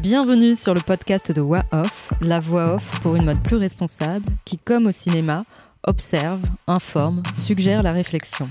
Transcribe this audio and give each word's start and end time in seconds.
Bienvenue 0.00 0.56
sur 0.56 0.72
le 0.72 0.80
podcast 0.80 1.30
de 1.30 1.42
Wa 1.42 1.62
Off, 1.72 2.14
la 2.22 2.40
voix 2.40 2.76
off 2.76 3.00
pour 3.02 3.16
une 3.16 3.24
mode 3.26 3.42
plus 3.42 3.56
responsable 3.56 4.24
qui, 4.46 4.56
comme 4.56 4.86
au 4.86 4.92
cinéma, 4.92 5.44
observe, 5.86 6.40
informe, 6.66 7.22
suggère 7.34 7.82
la 7.82 7.92
réflexion. 7.92 8.48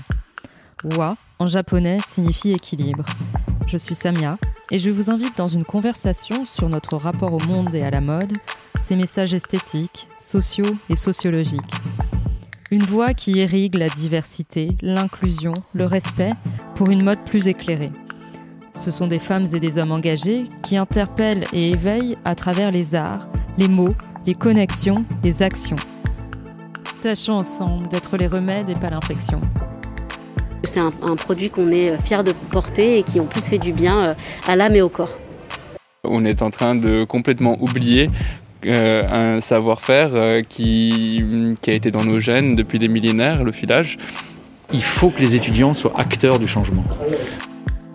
Wa, 0.96 1.16
en 1.40 1.48
japonais, 1.48 1.98
signifie 2.06 2.52
équilibre. 2.52 3.04
Je 3.66 3.76
suis 3.76 3.96
Samia 3.96 4.38
et 4.70 4.78
je 4.78 4.90
vous 4.90 5.10
invite 5.10 5.36
dans 5.36 5.48
une 5.48 5.64
conversation 5.64 6.46
sur 6.46 6.68
notre 6.68 6.96
rapport 6.96 7.32
au 7.32 7.40
monde 7.40 7.74
et 7.74 7.82
à 7.82 7.90
la 7.90 8.00
mode, 8.00 8.34
ses 8.76 8.94
messages 8.94 9.34
esthétiques, 9.34 10.06
sociaux 10.16 10.76
et 10.88 10.94
sociologiques. 10.94 11.74
Une 12.70 12.84
voix 12.84 13.12
qui 13.12 13.32
irrigue 13.32 13.74
la 13.74 13.88
diversité, 13.88 14.76
l'inclusion, 14.82 15.54
le 15.74 15.86
respect 15.86 16.34
pour 16.76 16.90
une 16.92 17.02
mode 17.02 17.24
plus 17.24 17.48
éclairée. 17.48 17.90
Ce 18.80 18.90
sont 18.90 19.06
des 19.06 19.18
femmes 19.18 19.44
et 19.52 19.60
des 19.60 19.76
hommes 19.76 19.92
engagés 19.92 20.44
qui 20.62 20.78
interpellent 20.78 21.44
et 21.52 21.72
éveillent 21.72 22.16
à 22.24 22.34
travers 22.34 22.70
les 22.70 22.94
arts, 22.94 23.28
les 23.58 23.68
mots, 23.68 23.94
les 24.26 24.32
connexions, 24.32 25.04
les 25.22 25.42
actions. 25.42 25.76
Tâchons 27.02 27.34
ensemble 27.34 27.88
d'être 27.88 28.16
les 28.16 28.26
remèdes 28.26 28.70
et 28.70 28.74
pas 28.74 28.88
l'infection. 28.88 29.42
C'est 30.64 30.80
un, 30.80 30.94
un 31.02 31.14
produit 31.14 31.50
qu'on 31.50 31.70
est 31.70 31.94
fier 32.06 32.24
de 32.24 32.32
porter 32.32 32.98
et 32.98 33.02
qui 33.02 33.20
en 33.20 33.26
plus 33.26 33.42
fait 33.42 33.58
du 33.58 33.74
bien 33.74 33.98
euh, 33.98 34.14
à 34.48 34.56
l'âme 34.56 34.74
et 34.74 34.80
au 34.80 34.88
corps. 34.88 35.18
On 36.04 36.24
est 36.24 36.40
en 36.40 36.48
train 36.48 36.74
de 36.74 37.04
complètement 37.04 37.58
oublier 37.60 38.08
euh, 38.64 39.36
un 39.36 39.42
savoir-faire 39.42 40.12
euh, 40.14 40.40
qui, 40.40 41.22
qui 41.60 41.70
a 41.70 41.74
été 41.74 41.90
dans 41.90 42.04
nos 42.04 42.18
gènes 42.18 42.56
depuis 42.56 42.78
des 42.78 42.88
millénaires, 42.88 43.44
le 43.44 43.52
filage. 43.52 43.98
Il 44.72 44.82
faut 44.82 45.10
que 45.10 45.20
les 45.20 45.34
étudiants 45.34 45.74
soient 45.74 45.92
acteurs 46.00 46.38
du 46.38 46.48
changement. 46.48 46.84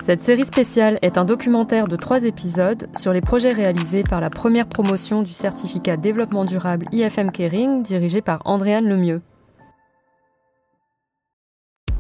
Cette 0.06 0.22
série 0.22 0.46
spéciale 0.46 1.00
est 1.02 1.18
un 1.18 1.26
documentaire 1.26 1.88
de 1.88 1.96
trois 1.96 2.26
épisodes 2.26 2.88
sur 2.96 3.12
les 3.12 3.22
projets 3.22 3.54
réalisés 3.54 4.04
par 4.04 4.22
la 4.22 4.30
première 4.30 4.68
promotion 4.68 5.24
du 5.24 5.32
certificat 5.32 5.98
développement 5.98 6.46
durable 6.46 6.86
IFM 6.92 7.32
Caring 7.32 7.82
dirigé 7.82 8.22
par 8.22 8.44
Andréane 8.46 8.88
Lemieux. 8.88 9.24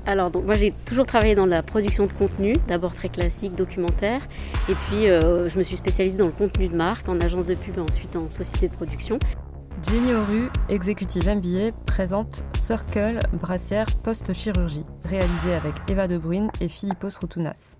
Alors, 0.05 0.29
donc, 0.29 0.45
moi 0.45 0.53
j'ai 0.53 0.71
toujours 0.85 1.07
travaillé 1.07 1.33
dans 1.33 1.47
la 1.47 1.63
production 1.63 2.05
de 2.05 2.13
contenu, 2.13 2.53
d'abord 2.67 2.93
très 2.93 3.09
classique, 3.09 3.55
documentaire, 3.55 4.21
et 4.69 4.75
puis 4.87 5.09
euh, 5.09 5.49
je 5.49 5.57
me 5.57 5.63
suis 5.63 5.77
spécialisée 5.77 6.17
dans 6.17 6.27
le 6.27 6.31
contenu 6.31 6.67
de 6.67 6.75
marque, 6.75 7.09
en 7.09 7.19
agence 7.19 7.47
de 7.47 7.55
pub 7.55 7.79
et 7.79 7.81
ensuite 7.81 8.15
en 8.15 8.29
société 8.29 8.67
de 8.67 8.75
production. 8.75 9.17
Jenny 9.81 10.13
Oru, 10.13 10.51
exécutive 10.69 11.27
MBA, 11.27 11.71
présente 11.87 12.43
Circle 12.53 13.17
Brassière 13.33 13.87
Post-Chirurgie, 14.03 14.83
réalisé 15.05 15.55
avec 15.55 15.73
Eva 15.87 16.07
De 16.07 16.19
Bruyne 16.19 16.51
et 16.61 16.69
Philippos 16.69 17.09
Routounas. 17.19 17.79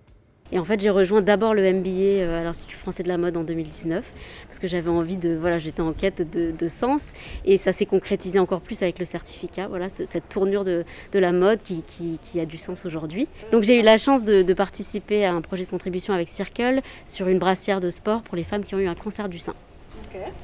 Et 0.52 0.60
en 0.60 0.64
fait, 0.64 0.80
j'ai 0.80 0.92
rejoint 0.92 1.22
d'abord 1.22 1.54
le 1.54 1.74
MBA 1.74 1.90
euh, 1.90 2.42
à 2.42 2.44
l'Institut 2.44 2.76
français 2.78 3.02
de 3.02 3.08
la 3.08 3.18
mode 3.18 3.36
en 3.36 3.44
2019 3.44 4.06
parce 4.48 4.60
que 4.60 4.68
j'avais 4.68 4.90
envie 4.90 5.18
de, 5.18 5.36
voilà, 5.36 5.58
j'étais 5.58 5.82
en 5.82 5.92
quête 5.92 6.22
de, 6.22 6.68
sens 6.68 7.14
et 7.46 7.58
ça 7.58 7.72
s'est 7.72 7.86
concrétisé 7.86 8.40
encore 8.40 8.62
plus 8.62 8.82
avec 8.82 9.00
le 9.00 9.06
certificat, 9.06 9.68
voilà, 9.68 9.90
ce, 9.90 10.06
cette 10.06 10.30
tournure 10.30 10.64
de, 10.64 10.84
la 11.14 11.32
mode 11.32 11.62
qui, 11.64 11.84
qui, 11.84 12.20
qui, 12.22 12.40
a 12.40 12.46
du 12.46 12.58
sens 12.58 12.86
aujourd'hui. 12.86 13.28
Donc 13.52 13.64
j'ai 13.64 13.80
eu 13.80 13.84
la 13.84 13.98
chance 13.98 14.24
de, 14.24 14.42
de, 14.42 14.54
participer 14.54 15.26
à 15.26 15.34
un 15.34 15.42
projet 15.42 15.66
de 15.66 15.70
contribution 15.70 16.14
avec 16.14 16.30
Circle 16.30 16.82
sur 17.06 17.28
une 17.28 17.40
brassière 17.40 17.80
de 17.80 17.90
sport 17.90 18.22
pour 18.22 18.36
les 18.36 18.44
femmes 18.44 18.64
qui 18.64 18.76
ont 18.76 18.80
eu 18.80 18.88
un 18.88 18.96
cancer 18.96 19.30
du 19.30 19.40
sein. 19.40 19.54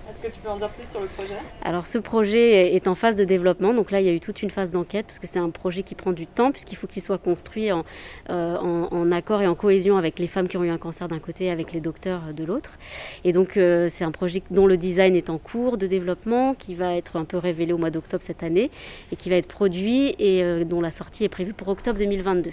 Est-ce 0.09 0.19
que 0.19 0.27
tu 0.27 0.39
peux 0.41 0.49
en 0.49 0.57
dire 0.57 0.69
plus 0.69 0.89
sur 0.89 0.99
le 0.99 1.07
projet? 1.07 1.35
Alors 1.63 1.87
ce 1.87 1.97
projet 1.97 2.75
est 2.75 2.87
en 2.87 2.95
phase 2.95 3.15
de 3.15 3.23
développement, 3.23 3.73
donc 3.73 3.91
là 3.91 4.01
il 4.01 4.05
y 4.05 4.09
a 4.09 4.13
eu 4.13 4.19
toute 4.19 4.41
une 4.41 4.49
phase 4.49 4.71
d'enquête 4.71 5.05
parce 5.05 5.19
que 5.19 5.27
c'est 5.27 5.39
un 5.39 5.49
projet 5.49 5.83
qui 5.83 5.95
prend 5.95 6.11
du 6.11 6.27
temps 6.27 6.51
puisqu'il 6.51 6.75
faut 6.75 6.87
qu'il 6.87 7.01
soit 7.01 7.17
construit 7.17 7.71
en, 7.71 7.85
euh, 8.29 9.11
accord 9.11 9.41
et 9.41 9.47
en 9.47 9.55
cohésion 9.55 9.97
avec 9.97 10.19
les 10.19 10.27
femmes 10.27 10.47
qui 10.47 10.57
ont 10.57 10.63
eu 10.63 10.69
un 10.69 10.77
cancer 10.77 11.07
d'un 11.07 11.19
côté 11.19 11.45
et 11.45 11.51
avec 11.51 11.71
les 11.71 11.79
docteurs 11.79 12.33
de 12.35 12.43
l'autre. 12.43 12.77
Et 13.23 13.31
donc 13.31 13.57
euh, 13.57 13.87
c'est 13.89 14.03
un 14.03 14.11
projet 14.11 14.43
dont 14.51 14.67
le 14.67 14.77
design 14.77 15.15
est 15.15 15.29
en 15.29 15.37
cours 15.37 15.77
de 15.77 15.87
développement, 15.87 16.53
qui 16.53 16.75
va 16.75 16.95
être 16.95 17.15
un 17.15 17.25
peu 17.25 17.37
révélé 17.37 17.73
au 17.73 17.77
mois 17.77 17.91
d'octobre 17.91 18.23
cette 18.23 18.43
année 18.43 18.71
et 19.11 19.15
qui 19.15 19.29
va 19.29 19.37
être 19.37 19.47
produit 19.47 20.15
et 20.19 20.43
euh, 20.43 20.63
dont 20.65 20.81
la 20.81 20.91
sortie 20.91 21.23
est 21.23 21.29
prévue 21.29 21.53
pour 21.53 21.67
octobre 21.69 21.99
2022. 21.99 22.51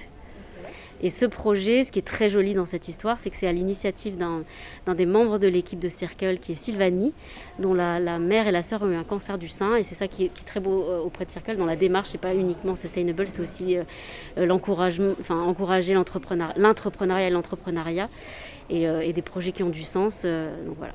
Et 1.03 1.11
ce 1.11 1.27
projet, 1.27 1.85
ce 1.85 1.93
qui 1.93 1.99
est 1.99 2.07
très 2.07 2.29
joli 2.29 2.55
dans 2.55 2.67
cette 2.67 2.89
histoire, 2.89 3.21
c'est 3.21 3.31
que 3.31 3.37
c'est 3.37 3.47
à 3.47 3.53
l'initiative 3.53 4.17
d'un 4.17 4.45
des 4.95 5.07
membres 5.07 5.39
de 5.39 5.47
l'équipe 5.47 5.79
de 5.79 5.89
Circle, 5.89 6.39
qui 6.39 6.53
est 6.53 6.55
Sylvanie, 6.57 7.13
dont 7.59 7.75
la, 7.75 8.01
la, 8.01 8.19
mère 8.19 8.49
et 8.49 8.53
la 8.53 8.63
sœur 8.63 8.83
ont 8.83 8.91
eu 8.91 8.97
un 8.97 9.05
cancer 9.05 9.39
du 9.39 9.49
sein. 9.49 9.77
Et 9.77 9.85
c'est 9.85 9.95
ça 9.95 10.09
qui 10.09 10.25
est, 10.25 10.29
qui 10.29 10.43
est, 10.43 10.47
très 10.47 10.61
beau 10.61 10.83
euh, 10.83 11.01
auprès 11.01 11.25
de 11.25 11.31
Circle. 11.31 11.57
Dans 11.57 11.67
la 11.67 11.77
démarche, 11.77 12.09
c'est 12.11 12.19
pas 12.19 12.35
uniquement 12.35 12.75
sustainable, 12.75 13.29
c'est 13.29 13.43
aussi 13.43 13.77
euh, 13.77 13.85
l'encouragement, 14.37 15.13
enfin 15.21 15.41
encourager 15.41 15.95
l'entrepreneuriat 15.95 17.29
et 17.29 17.31
l'entrepreneuriat 17.31 18.09
et, 18.71 18.89
euh, 18.89 19.01
et, 19.01 19.13
des 19.13 19.23
projets 19.23 19.53
qui 19.53 19.63
ont 19.63 19.71
du 19.71 19.85
sens. 19.85 20.25
donc 20.25 20.77
voilà. 20.79 20.95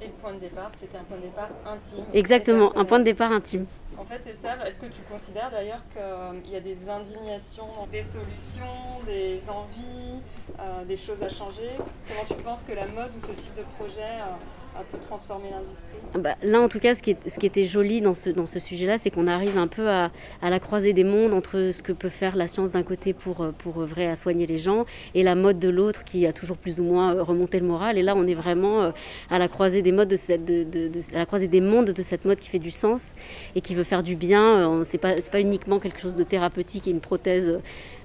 Et 0.00 0.06
le 0.06 0.12
point 0.12 0.32
de 0.32 0.40
départ, 0.40 0.70
c'était 0.74 0.98
un 0.98 1.04
point 1.04 1.16
de 1.16 1.22
départ 1.22 1.48
intime. 1.66 2.04
Exactement, 2.12 2.76
un 2.76 2.84
point 2.84 2.98
de 2.98 3.04
départ 3.04 3.30
intime. 3.30 3.66
En 3.98 4.04
fait, 4.04 4.20
c'est 4.20 4.34
ça. 4.34 4.56
Est-ce 4.66 4.78
que 4.78 4.86
tu 4.86 5.02
considères 5.02 5.50
d'ailleurs 5.50 5.82
qu'il 5.92 6.52
y 6.52 6.56
a 6.56 6.60
des 6.60 6.88
indignations, 6.88 7.68
des 7.90 8.02
solutions, 8.02 8.62
des 9.06 9.48
envies, 9.50 10.20
euh, 10.58 10.84
des 10.84 10.96
choses 10.96 11.22
à 11.22 11.28
changer? 11.28 11.68
Comment 12.08 12.24
tu 12.26 12.42
penses 12.42 12.62
que 12.62 12.72
la 12.72 12.86
mode 12.86 13.14
ou 13.14 13.20
ce 13.20 13.32
type 13.32 13.54
de 13.56 13.62
projet 13.76 14.00
euh, 14.00 14.80
peut 14.90 14.98
transformer 14.98 15.50
l'industrie? 15.50 15.98
Bah, 16.18 16.36
Là, 16.42 16.60
en 16.60 16.68
tout 16.68 16.78
cas, 16.78 16.94
ce 16.94 17.02
qui, 17.02 17.16
était 17.46 17.64
joli 17.64 18.00
dans 18.00 18.14
ce, 18.14 18.58
sujet-là, 18.58 18.98
c'est 18.98 19.10
qu'on 19.10 19.26
arrive 19.26 19.58
un 19.58 19.68
peu 19.68 19.88
à, 19.88 20.10
la 20.42 20.58
croisée 20.58 20.92
des 20.92 21.04
mondes 21.04 21.34
entre 21.34 21.70
ce 21.72 21.82
que 21.82 21.92
peut 21.92 22.08
faire 22.08 22.34
la 22.36 22.46
science 22.46 22.70
d'un 22.70 22.82
côté 22.82 23.12
pour, 23.12 23.46
pour 23.58 23.80
œuvrer 23.80 24.08
à 24.08 24.16
soigner 24.16 24.46
les 24.46 24.58
gens 24.58 24.84
et 25.14 25.22
la 25.22 25.34
mode 25.34 25.58
de 25.58 25.68
l'autre 25.68 26.04
qui 26.04 26.26
a 26.26 26.32
toujours 26.32 26.56
plus 26.56 26.80
ou 26.80 26.84
moins 26.84 27.22
remonté 27.22 27.60
le 27.60 27.66
moral. 27.66 27.98
Et 27.98 28.02
là, 28.02 28.14
on 28.16 28.26
est 28.26 28.34
vraiment 28.34 28.82
euh, 28.82 28.90
à 29.30 29.38
la 29.38 29.48
croisée 29.48 29.82
des 29.82 29.92
modes 29.92 30.12
à 30.12 31.18
la 31.18 31.26
croisée 31.26 31.48
des 31.48 31.60
mondes 31.60 31.90
de 31.90 32.02
cette 32.02 32.24
mode 32.24 32.38
qui 32.38 32.48
fait 32.48 32.58
du 32.58 32.70
sens 32.70 33.14
et 33.54 33.60
qui 33.60 33.74
veut 33.74 33.81
faire 33.84 34.02
du 34.02 34.16
bien. 34.16 34.82
C'est 34.84 34.98
pas, 34.98 35.14
pas 35.30 35.40
uniquement 35.40 35.78
quelque 35.78 36.00
chose 36.00 36.16
de 36.16 36.24
thérapeutique 36.24 36.86
et 36.86 36.90
une 36.90 37.00
prothèse 37.00 37.60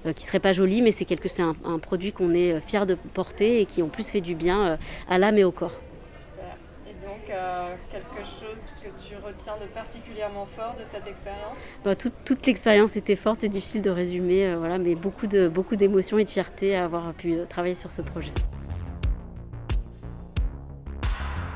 euh, 0.06 0.12
qui 0.12 0.24
serait 0.24 0.40
pas 0.40 0.52
jolie, 0.52 0.82
mais 0.82 0.92
c'est 0.92 1.04
quelque, 1.04 1.28
c'est 1.28 1.42
un, 1.42 1.54
un, 1.64 1.78
produit 1.78 2.12
qu'on 2.12 2.32
est 2.34 2.60
fier 2.60 2.86
de 2.86 2.94
porter 2.94 3.60
et 3.60 3.66
qui 3.66 3.82
en 3.82 3.88
plus 3.88 4.08
fait 4.08 4.20
du 4.20 4.34
bien 4.34 4.66
euh, 4.66 4.76
à 5.08 5.18
l'âme 5.18 5.38
et 5.38 5.44
au 5.44 5.52
corps. 5.52 5.80
Super. 6.12 6.56
Et 6.88 6.94
donc 7.04 7.30
euh, 7.30 7.74
quelque 7.90 8.24
chose 8.24 8.64
que 8.82 8.88
tu 9.00 9.14
retiens 9.16 9.54
de 9.60 9.66
particulièrement 9.66 10.46
fort 10.46 10.74
de 10.78 10.84
cette 10.84 11.06
expérience? 11.06 11.56
Bah, 11.84 11.96
tout, 11.96 12.12
Toute 12.24 12.46
l'expérience 12.46 12.96
était 12.96 13.16
forte, 13.16 13.40
c'est 13.40 13.48
difficile 13.48 13.82
de 13.82 13.90
résumer, 13.90 14.46
euh, 14.46 14.56
voilà, 14.58 14.78
mais 14.78 14.94
beaucoup 14.94 15.26
de 15.26 15.48
beaucoup 15.48 15.76
d'émotions 15.76 16.18
et 16.18 16.24
de 16.24 16.30
fierté 16.30 16.76
à 16.76 16.84
avoir 16.84 17.12
pu 17.14 17.36
travailler 17.48 17.74
sur 17.74 17.92
ce 17.92 18.02
projet. 18.02 18.32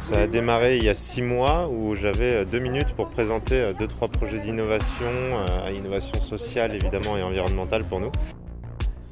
Ça 0.02 0.22
a 0.22 0.26
démarré 0.26 0.78
il 0.78 0.82
y 0.82 0.88
a 0.88 0.94
six 0.94 1.22
mois 1.22 1.68
où 1.68 1.94
j'avais 1.94 2.44
deux 2.44 2.58
minutes 2.58 2.92
pour 2.94 3.08
présenter 3.08 3.72
deux, 3.78 3.86
trois 3.86 4.08
projets 4.08 4.40
d'innovation, 4.40 5.06
euh, 5.06 5.70
innovation 5.70 6.20
sociale 6.20 6.74
évidemment 6.74 7.16
et 7.16 7.22
environnementale 7.22 7.84
pour 7.84 8.00
nous. 8.00 8.10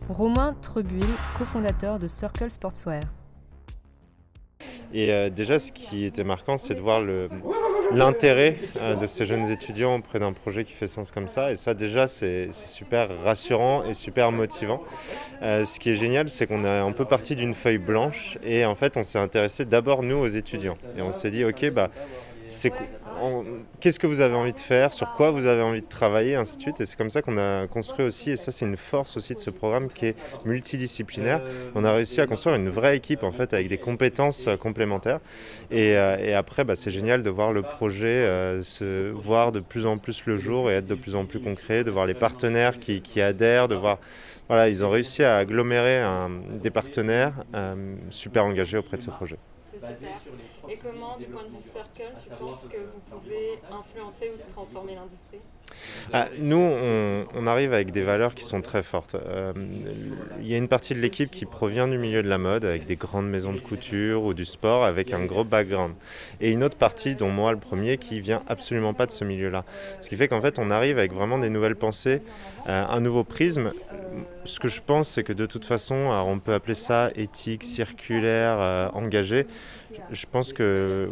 Romain 0.09 0.57
Trebuil, 0.61 1.07
cofondateur 1.39 2.01
de 2.01 2.09
Circle 2.09 2.51
Sportswear. 2.51 3.05
Et 4.93 5.13
euh, 5.13 5.31
déjà, 5.31 5.61
ce 5.61 5.71
qui 5.71 6.05
était 6.05 6.25
marquant, 6.25 6.57
c'est 6.57 6.75
de 6.75 6.81
voir 6.81 7.01
l'intérêt 7.93 8.57
euh, 8.81 8.95
de 8.95 9.07
ces 9.07 9.25
jeunes 9.25 9.49
étudiants 9.49 9.97
auprès 9.97 10.19
d'un 10.19 10.33
projet 10.33 10.65
qui 10.65 10.73
fait 10.73 10.87
sens 10.87 11.11
comme 11.11 11.29
ça. 11.29 11.53
Et 11.53 11.57
ça, 11.57 11.75
déjà, 11.75 12.07
c'est 12.07 12.53
super 12.53 13.09
rassurant 13.25 13.85
et 13.85 13.95
super 13.95 14.33
motivant. 14.33 14.83
Euh, 15.43 15.65
ce 15.65 15.81
qui 15.81 15.91
est 15.91 15.95
génial, 15.95 16.29
c'est 16.29 16.47
qu'on 16.47 16.65
est 16.65 16.69
un 16.69 16.93
peu 16.93 17.05
parti 17.05 17.37
d'une 17.37 17.55
feuille 17.55 17.79
blanche 17.79 18.39
et 18.45 18.65
en 18.65 18.75
fait, 18.75 18.97
on 18.97 19.03
s'est 19.03 19.19
intéressé 19.19 19.65
d'abord, 19.65 20.03
nous, 20.03 20.17
aux 20.17 20.29
étudiants. 20.29 20.77
Et 20.97 21.03
on 21.03 21.11
s'est 21.11 21.31
dit, 21.31 21.45
OK, 21.45 21.71
bah, 21.71 21.91
c'est 22.51 22.73
qu'est-ce 23.81 23.99
que 23.99 24.07
vous 24.07 24.21
avez 24.21 24.35
envie 24.35 24.53
de 24.53 24.61
faire, 24.61 24.93
sur 24.93 25.13
quoi 25.13 25.31
vous 25.31 25.47
avez 25.47 25.63
envie 25.63 25.83
de 25.83 25.89
travailler, 25.89 26.35
ainsi 26.35 26.57
de 26.57 26.63
suite. 26.63 26.81
Et 26.81 26.87
c'est 26.87 26.97
comme 26.97 27.11
ça 27.11 27.23
qu'on 27.23 27.39
a 27.39 27.67
construit 27.67 28.05
aussi, 28.05 28.31
et 28.31 28.37
ça 28.37 28.51
c'est 28.51 28.67
une 28.67 28.77
force 28.77 29.17
aussi 29.17 29.35
de 29.35 29.41
ce 29.41 29.51
programme 29.51 29.89
qui 29.89 30.07
est 30.07 30.17
multidisciplinaire. 30.47 31.43
On 31.75 31.85
a 31.85 31.93
réussi 31.93 32.21
à 32.21 32.27
construire 32.27 32.57
une 32.57 32.69
vraie 32.69 32.97
équipe 32.97 33.23
en 33.23 33.33
fait 33.33 33.55
avec 33.55 33.69
des 33.69 33.79
compétences 33.79 34.49
complémentaires. 34.61 35.21
Et, 35.71 35.97
euh, 35.97 36.17
et 36.19 36.35
après, 36.35 36.65
bah, 36.65 36.77
c'est 36.77 36.91
génial 36.91 37.23
de 37.23 37.31
voir 37.31 37.53
le 37.53 37.63
projet 37.63 38.07
euh, 38.09 38.63
se 38.63 39.11
voir 39.11 39.53
de 39.53 39.61
plus 39.61 39.87
en 39.87 39.99
plus 39.99 40.27
le 40.27 40.37
jour 40.37 40.71
et 40.71 40.75
être 40.75 40.87
de 40.87 40.95
plus 40.95 41.15
en 41.15 41.27
plus 41.27 41.41
concret, 41.41 41.85
de 41.85 41.91
voir 41.91 42.07
les 42.07 42.15
partenaires 42.15 42.79
qui, 42.79 43.01
qui 43.03 43.21
adhèrent, 43.21 43.69
de 43.69 43.75
voir 43.75 43.99
voilà, 44.49 44.69
ils 44.69 44.85
ont 44.85 44.91
réussi 44.91 45.23
à 45.23 45.37
agglomérer 45.37 46.01
un, 46.01 46.29
des 46.61 46.71
partenaires 46.71 47.35
euh, 47.55 47.95
super 48.11 48.45
engagés 48.45 48.79
auprès 48.79 48.97
de 48.97 49.03
ce 49.03 49.11
projet. 49.11 49.37
C'est 49.65 49.79
super. 49.79 50.09
Et 50.71 50.77
comment, 50.77 51.17
du 51.19 51.27
point 51.27 51.43
de 51.43 51.49
vue 51.49 51.61
Circle, 51.61 52.13
tu 52.23 52.29
penses 52.29 52.65
que 52.71 52.77
vous 52.77 53.01
pouvez 53.11 53.59
influencer 53.73 54.31
ou 54.33 54.53
transformer 54.53 54.95
l'industrie? 54.95 55.41
Ah, 56.13 56.29
Nous, 56.39 56.57
on, 56.57 57.47
arrive 57.49 57.73
avec 57.73 57.91
des 57.91 58.05
valeurs 58.05 58.37
qui 58.37 58.45
sont 58.45 58.61
très 58.61 58.85
fortes. 58.85 59.17
Euh, 59.17 59.53
il 60.41 60.47
y 60.47 60.55
a 60.55 60.59
une 60.59 60.69
partie 60.69 60.95
de 60.95 61.01
l'équipe 61.01 61.29
qui 61.29 61.45
provient 61.45 61.89
du 61.89 61.99
milieu 61.99 62.23
de 62.23 62.29
la 62.29 62.39
mode, 62.39 62.65
avec 62.65 62.87
des 62.87 62.95
grandes 62.95 63.29
maisons 63.29 63.53
de 63.53 63.59
couture 63.59 64.23
ou 64.23 64.33
du 64.33 64.45
sport, 64.45 64.85
avec 64.85 65.13
un 65.13 65.25
gros 65.25 65.43
background. 65.43 65.95
Et 66.41 66.53
une 66.53 66.63
autre 66.63 66.77
partie, 66.77 67.17
dont 67.17 67.31
moi 67.31 67.51
le 67.51 67.59
premier, 67.59 67.99
qui 67.99 68.21
vient 68.21 68.43
absolument 68.47 68.95
pas 68.95 69.07
de 69.07 69.13
ce 69.13 69.25
milieu-là. 69.25 69.65
Ce 70.01 70.09
qui 70.09 70.17
fait 70.17 70.29
qu'en 70.29 70.41
fait, 70.41 70.61
on 70.61 70.71
arrive 70.71 70.99
avec 70.99 71.13
vraiment 71.13 71.39
des 71.39 71.51
nouvelles 71.51 71.77
pensées, 71.77 72.23
euh, 72.69 72.85
un 72.89 73.01
nouveau 73.01 73.25
prisme. 73.25 73.73
Ce 74.45 74.61
que 74.61 74.69
je 74.69 74.81
pense, 74.81 75.09
c'est 75.09 75.25
que 75.25 75.33
de 75.33 75.47
toute 75.47 75.65
façon, 75.65 75.95
on 75.95 76.39
peut 76.39 76.55
appeler 76.55 76.75
ça 76.75 77.11
éthique, 77.17 77.65
circulaire, 77.65 78.59
euh, 78.61 78.89
engagé 78.93 79.47
je 80.11 80.27
pense 80.31 80.53
que 80.53 81.09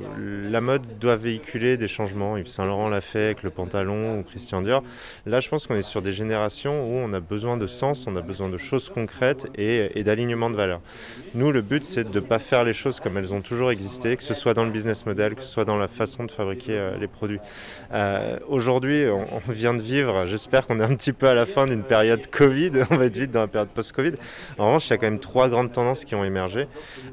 la 0.50 0.60
mode 0.60 0.82
doit 1.00 1.16
véhiculer 1.16 1.76
des 1.76 1.86
changements. 1.86 2.36
Yves 2.36 2.48
Saint 2.48 2.66
Laurent 2.66 2.88
l'a 2.88 3.00
fait 3.00 3.26
avec 3.26 3.42
le 3.42 3.50
pantalon 3.50 4.18
ou 4.18 4.22
Christian 4.22 4.62
Dior. 4.62 4.82
Là, 5.26 5.40
je 5.40 5.48
pense 5.48 5.66
qu'on 5.66 5.76
est 5.76 5.82
sur 5.82 6.02
des 6.02 6.12
générations 6.12 6.84
où 6.84 6.96
on 6.96 7.12
a 7.12 7.20
besoin 7.20 7.56
de 7.56 7.66
sens, 7.66 8.06
on 8.06 8.16
a 8.16 8.20
besoin 8.20 8.48
de 8.48 8.56
choses 8.56 8.90
concrètes 8.90 9.46
et, 9.56 10.02
d'alignement 10.02 10.50
de 10.50 10.56
valeurs. 10.56 10.80
Nous, 11.34 11.52
le 11.52 11.62
but, 11.62 11.84
c'est 11.84 12.08
de 12.10 12.20
ne 12.20 12.24
pas 12.24 12.38
faire 12.38 12.64
les 12.64 12.72
choses 12.72 13.00
comme 13.00 13.16
elles 13.16 13.34
ont 13.34 13.40
toujours 13.40 13.70
existé, 13.70 14.16
que 14.16 14.22
ce 14.22 14.34
soit 14.34 14.54
dans 14.54 14.64
le 14.64 14.70
business 14.70 15.06
model, 15.06 15.34
que 15.34 15.42
ce 15.42 15.48
soit 15.48 15.64
dans 15.64 15.76
la 15.76 15.88
façon 15.88 16.24
de 16.24 16.30
fabriquer 16.30 16.72
euh, 16.72 16.96
les 16.98 17.08
produits. 17.08 17.40
Euh, 17.92 18.38
aujourd'hui, 18.48 19.06
on, 19.06 19.52
vient 19.52 19.74
de 19.74 19.82
vivre, 19.82 20.26
j'espère 20.26 20.66
qu'on 20.66 20.80
est 20.80 20.84
un 20.84 20.94
petit 20.94 21.12
peu 21.12 21.26
à 21.26 21.34
la 21.34 21.46
fin 21.46 21.66
d'une 21.66 21.82
période 21.82 22.26
Covid, 22.28 22.72
on 22.90 22.96
va 22.96 23.06
être 23.06 23.16
vite 23.16 23.30
dans 23.30 23.40
la 23.40 23.48
période 23.48 23.70
post-Covid. 23.70 24.14
En 24.58 24.66
revanche, 24.66 24.88
il 24.88 24.90
y 24.90 24.94
a 24.94 24.96
quand 24.98 25.06
même 25.06 25.20
trois 25.20 25.48
grandes 25.48 25.72
tendances 25.72 26.04
qui 26.04 26.14
ont 26.14 26.24
émergé. 26.24 26.66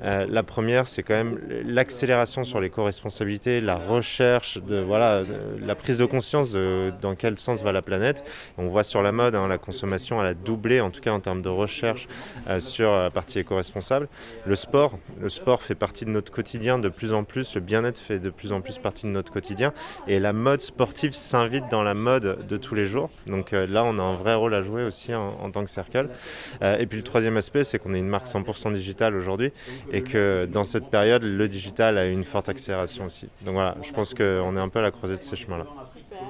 Euh, 0.03 0.25
la 0.29 0.43
première, 0.43 0.87
c'est 0.87 1.03
quand 1.03 1.15
même 1.15 1.39
l'accélération 1.63 2.43
sur 2.43 2.59
les 2.59 2.69
co-responsabilités, 2.69 3.61
la 3.61 3.75
recherche, 3.75 4.57
de, 4.57 4.79
voilà, 4.79 5.23
la 5.59 5.75
prise 5.75 5.97
de 5.97 6.05
conscience 6.05 6.51
de 6.51 6.91
dans 7.01 7.15
quel 7.15 7.37
sens 7.39 7.63
va 7.63 7.71
la 7.71 7.81
planète. 7.81 8.23
On 8.57 8.67
voit 8.67 8.83
sur 8.83 9.01
la 9.01 9.11
mode, 9.11 9.35
hein, 9.35 9.47
la 9.47 9.57
consommation 9.57 10.21
elle 10.21 10.27
a 10.27 10.33
doublé, 10.33 10.81
en 10.81 10.89
tout 10.91 11.01
cas 11.01 11.11
en 11.11 11.19
termes 11.19 11.41
de 11.41 11.49
recherche 11.49 12.07
euh, 12.47 12.59
sur 12.59 12.91
la 12.91 13.09
partie 13.09 13.39
éco-responsable. 13.39 14.07
Le 14.45 14.55
sport, 14.55 14.97
le 15.21 15.29
sport 15.29 15.61
fait 15.61 15.75
partie 15.75 16.05
de 16.05 16.09
notre 16.09 16.31
quotidien 16.31 16.79
de 16.79 16.89
plus 16.89 17.13
en 17.13 17.23
plus, 17.23 17.55
le 17.55 17.61
bien-être 17.61 17.97
fait 17.97 18.19
de 18.19 18.29
plus 18.29 18.51
en 18.51 18.61
plus 18.61 18.77
partie 18.77 19.05
de 19.05 19.11
notre 19.11 19.31
quotidien, 19.31 19.73
et 20.07 20.19
la 20.19 20.33
mode 20.33 20.61
sportive 20.61 21.13
s'invite 21.13 21.65
dans 21.69 21.83
la 21.83 21.93
mode 21.93 22.45
de 22.47 22.57
tous 22.57 22.75
les 22.75 22.85
jours. 22.85 23.09
Donc 23.27 23.53
euh, 23.53 23.67
là, 23.67 23.83
on 23.83 23.97
a 23.97 24.01
un 24.01 24.15
vrai 24.15 24.35
rôle 24.35 24.53
à 24.53 24.61
jouer 24.61 24.83
aussi 24.83 25.13
en, 25.13 25.51
tant 25.51 25.63
que 25.63 25.69
Circle. 25.69 26.09
Euh, 26.61 26.77
et 26.77 26.85
puis 26.85 26.97
le 26.97 27.03
troisième 27.03 27.37
aspect, 27.37 27.63
c'est 27.63 27.79
qu'on 27.79 27.93
est 27.93 27.99
une 27.99 28.07
marque 28.07 28.27
100% 28.27 28.73
digitale 28.73 29.15
aujourd'hui, 29.15 29.51
et 29.91 30.01
que 30.01 30.45
dans 30.45 30.63
cette 30.63 30.89
période, 30.89 31.23
le 31.23 31.44
digital 31.47 31.97
a 31.97 32.05
une 32.05 32.23
forte 32.23 32.49
accélération 32.49 33.05
aussi. 33.05 33.27
Donc 33.41 33.55
voilà, 33.55 33.75
je 33.81 33.91
pense 33.91 34.13
qu'on 34.13 34.57
est 34.57 34.59
un 34.59 34.69
peu 34.69 34.79
à 34.79 34.81
la 34.81 34.91
croisée 34.91 35.17
de 35.17 35.23
ces 35.23 35.35
chemins-là. 35.35 35.65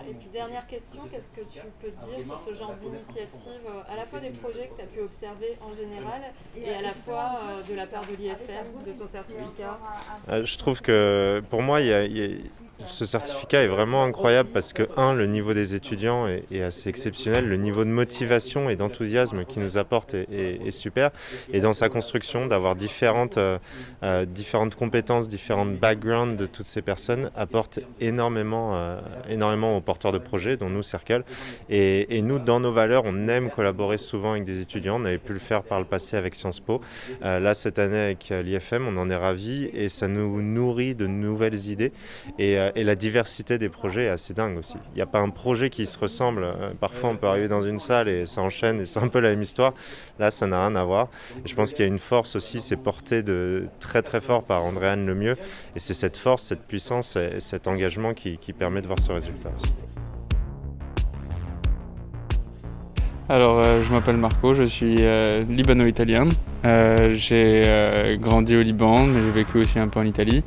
Et 0.10 0.14
puis 0.14 0.30
dernière 0.32 0.66
question, 0.68 1.02
qu'est-ce 1.12 1.32
que 1.32 1.42
tu 1.42 1.60
peux 1.82 1.90
dire 1.90 2.26
sur 2.26 2.40
ce 2.40 2.54
genre 2.54 2.76
d'initiative, 2.76 3.62
euh, 3.68 3.94
à 3.94 3.96
la 3.96 4.06
fois 4.06 4.20
des 4.20 4.30
projets 4.30 4.68
que 4.68 4.76
tu 4.78 4.82
as 4.82 4.86
pu 4.88 5.00
observer 5.02 5.58
en 5.62 5.74
général 5.74 6.22
et 6.58 6.70
à 6.70 6.82
la 6.82 6.92
fois 6.92 7.40
euh, 7.44 7.64
de 7.70 7.76
la 7.76 7.86
part 7.88 8.02
de 8.06 8.16
l'IFM, 8.16 8.84
de 8.86 8.94
son 8.94 9.08
certificat? 9.08 9.78
Euh, 10.30 10.46
Je 10.46 10.58
trouve 10.58 10.82
que 10.82 11.42
pour 11.50 11.62
moi, 11.62 11.82
il 11.82 11.88
y 11.88 11.94
a 11.94 12.28
ce 12.88 13.06
certificat 13.06 13.64
est 13.64 13.68
vraiment 13.68 14.04
incroyable 14.04 14.50
parce 14.54 14.74
que, 14.74 14.84
un, 14.98 15.14
le 15.14 15.26
niveau 15.26 15.54
des 15.54 15.76
étudiants 15.76 16.28
est, 16.28 16.62
assez 16.62 16.90
exceptionnel, 16.90 17.48
le 17.48 17.58
niveau 17.58 17.84
de 17.84 17.90
motivation 17.90 18.70
et 18.70 18.76
d'enthousiasme 18.76 19.46
qu'il 19.46 19.62
nous 19.62 19.78
apporte 19.78 20.14
est, 20.14 20.72
super, 20.72 21.12
et 21.52 21.62
dans 21.62 21.74
sa 21.74 21.90
construction, 21.90 22.48
d'avoir 22.48 22.76
différentes, 22.76 23.38
euh, 23.38 23.58
euh, 24.04 24.26
compétences, 24.78 25.28
différentes 25.28 25.78
backgrounds 25.78 26.38
de 26.38 26.46
toutes 26.46 26.66
ces 26.66 26.82
personnes 26.82 27.30
apporte 27.36 27.80
énormément, 28.00 28.72
euh, 28.74 29.00
énormément 29.30 29.78
aux 29.78 29.82
porteurs 29.82 30.12
de 30.12 30.18
projets, 30.18 30.58
dont 30.58 30.70
nous, 30.70 30.84
Circle. 30.84 31.24
Et, 31.70 32.22
nous, 32.22 32.40
dans 32.40 32.60
nos 32.60 32.72
valeurs, 32.72 33.04
on 33.06 33.28
aime 33.28 33.50
collaborer 33.50 33.98
souvent 33.98 34.32
avec 34.32 34.44
des 34.44 34.62
étudiants. 34.62 35.02
On 35.02 35.06
avait 35.06 35.18
pu 35.18 35.34
le 35.34 35.40
faire 35.40 35.64
par 35.64 35.80
le 35.80 35.86
passé 35.86 36.18
avec 36.18 36.36
Sciences 36.36 36.60
Po. 36.60 36.82
là, 37.22 37.54
cette 37.54 37.80
année, 37.80 38.00
avec 38.00 38.30
l'IFM, 38.30 38.88
on 38.88 38.98
en 38.98 39.10
est 39.10 39.16
ravis 39.16 39.70
et 39.74 39.90
ça 39.90 40.08
nous 40.08 40.42
nourrit 40.42 40.96
de 40.96 41.08
nouvelles 41.08 41.70
idées. 41.70 41.92
Et 42.76 42.84
la 42.84 42.96
diversité 42.96 43.58
des 43.58 43.70
projets 43.70 44.06
est 44.06 44.10
assez 44.10 44.34
dingue 44.34 44.58
aussi. 44.58 44.76
Il 44.94 44.98
n'y 44.98 45.02
a 45.02 45.06
pas 45.06 45.20
un 45.20 45.30
projet 45.30 45.70
qui 45.70 45.86
se 45.86 45.98
ressemble. 45.98 46.44
Euh, 46.44 46.72
parfois, 46.80 47.10
on 47.10 47.16
peut 47.16 47.28
arriver 47.28 47.48
dans 47.48 47.62
une 47.62 47.80
salle 47.80 48.10
et 48.10 48.26
ça 48.26 48.42
enchaîne 48.42 48.82
et 48.82 48.86
c'est 48.86 49.00
un 49.00 49.08
peu 49.08 49.20
la 49.20 49.30
même 49.30 49.42
histoire. 49.42 49.74
Là, 50.20 50.30
ça 50.30 50.46
n'a 50.46 50.68
rien 50.68 50.76
à 50.76 50.84
voir. 50.84 51.08
Et 51.46 51.48
je 51.48 51.56
pense 51.56 51.74
qu'il 51.74 51.86
y 51.86 51.88
a 51.88 51.92
une 51.92 52.00
force 52.00 52.36
aussi, 52.36 52.60
c'est 52.60 52.76
porté 52.76 53.24
de 53.24 53.68
très 53.80 54.02
très 54.02 54.20
fort 54.20 54.44
par 54.44 54.64
Andréane 54.66 55.06
Lemieux. 55.06 55.38
Et 55.76 55.80
c'est 55.80 55.94
cette 55.94 56.18
force, 56.18 56.44
cette 56.44 56.64
puissance 56.68 57.16
et 57.16 57.40
cet 57.40 57.68
engagement 57.68 58.14
qui, 58.14 58.38
permet 58.58 58.82
de 58.82 58.88
voir 58.88 59.00
ce 59.00 59.12
résultat 59.12 59.50
aussi. 59.56 59.74
Alors, 63.28 63.60
euh, 63.60 63.82
je 63.84 63.92
m'appelle 63.92 64.18
Marco, 64.18 64.54
je 64.54 64.64
suis 64.64 64.98
euh, 65.00 65.44
libano-italien. 65.50 66.30
j'ai 66.64 68.18
grandi 68.22 68.56
au 68.56 68.62
Liban, 68.62 69.06
mais 69.06 69.22
j'ai 69.22 69.32
vécu 69.32 69.60
aussi 69.60 69.80
un 69.80 69.88
peu 69.88 70.00
en 70.00 70.06
Italie. 70.06 70.44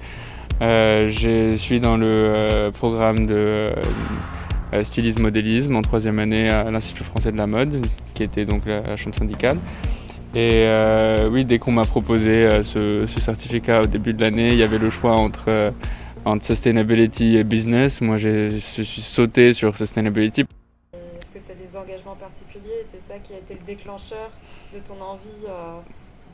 Euh, 0.60 1.08
je 1.08 1.56
suis 1.56 1.78
dans 1.78 1.96
le 1.96 2.06
euh, 2.06 2.70
programme 2.72 3.26
de 3.26 3.72
euh, 4.72 4.82
stylisme 4.82 5.22
modélisme 5.22 5.76
en 5.76 5.82
troisième 5.82 6.18
année 6.18 6.50
à 6.50 6.70
l'Institut 6.70 7.04
français 7.04 7.30
de 7.30 7.36
la 7.36 7.46
mode, 7.46 7.86
qui 8.14 8.24
était 8.24 8.44
donc 8.44 8.62
la, 8.66 8.96
chambre 8.96 9.14
syndicale. 9.14 9.58
Et 10.34 10.68
oui, 11.30 11.44
dès 11.44 11.58
qu'on 11.58 11.72
m'a 11.72 11.84
proposé 11.84 12.62
ce, 12.62 13.06
certificat 13.06 13.82
au 13.82 13.86
début 13.86 14.12
de 14.12 14.20
l'année, 14.20 14.48
il 14.48 14.58
y 14.58 14.62
avait 14.62 14.78
le 14.78 14.90
choix 14.90 15.12
entre, 15.12 15.72
entre 16.26 16.44
sustainability 16.44 17.38
et 17.38 17.44
business. 17.44 18.02
Moi, 18.02 18.18
je 18.18 18.58
suis 18.58 18.84
sauté 19.00 19.54
sur 19.54 19.76
sustainability. 19.76 20.42
Est-ce 20.92 21.30
que 21.30 21.38
tu 21.38 21.50
as 21.50 21.54
des 21.54 21.76
engagements 21.76 22.14
particuliers? 22.14 22.82
C'est 22.84 23.00
ça 23.00 23.14
qui 23.18 23.32
a 23.32 23.38
été 23.38 23.54
le 23.54 23.64
déclencheur 23.64 24.30
de 24.74 24.80
ton 24.80 25.02
envie 25.02 25.46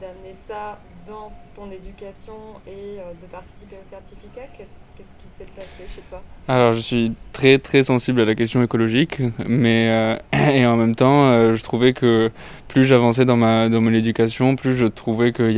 d'amener 0.04 0.34
ça 0.34 0.78
dans 1.06 1.32
ton 1.54 1.70
éducation 1.70 2.34
et 2.66 2.98
euh, 2.98 3.12
de 3.20 3.26
participer 3.30 3.76
au 3.80 3.88
certificat 3.88 4.42
Qu'est-ce 4.56 5.14
qui 5.18 5.28
s'est 5.32 5.46
passé 5.56 5.84
chez 5.94 6.02
toi? 6.08 6.22
Alors, 6.46 6.72
je 6.74 6.80
suis 6.80 7.12
très 7.32 7.58
très 7.58 7.82
sensible 7.84 8.20
à 8.20 8.24
la 8.24 8.34
question 8.34 8.62
écologique, 8.62 9.22
mais 9.46 9.88
euh, 9.88 10.16
et 10.52 10.66
en 10.66 10.76
même 10.76 10.94
temps, 10.94 11.24
euh, 11.24 11.54
je 11.54 11.62
trouvais 11.62 11.94
que 11.94 12.30
plus 12.68 12.84
j'avançais 12.84 13.24
dans 13.24 13.36
ma 13.36 13.70
dans 13.70 13.80
mon 13.80 13.94
éducation, 13.94 14.56
plus 14.56 14.76
je 14.76 14.84
trouvais 14.84 15.32
que 15.32 15.50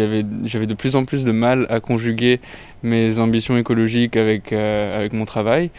j'avais 0.45 0.67
de 0.67 0.75
plus 0.75 0.95
en 0.95 1.05
plus 1.05 1.25
de 1.25 1.33
mal 1.33 1.67
à 1.69 1.81
conjuguer 1.81 2.41
mes 2.83 3.19
ambitions 3.19 3.57
écologiques 3.57 4.17
avec 4.17 4.53
avec 4.53 5.13
mon 5.13 5.25
travail, 5.25 5.71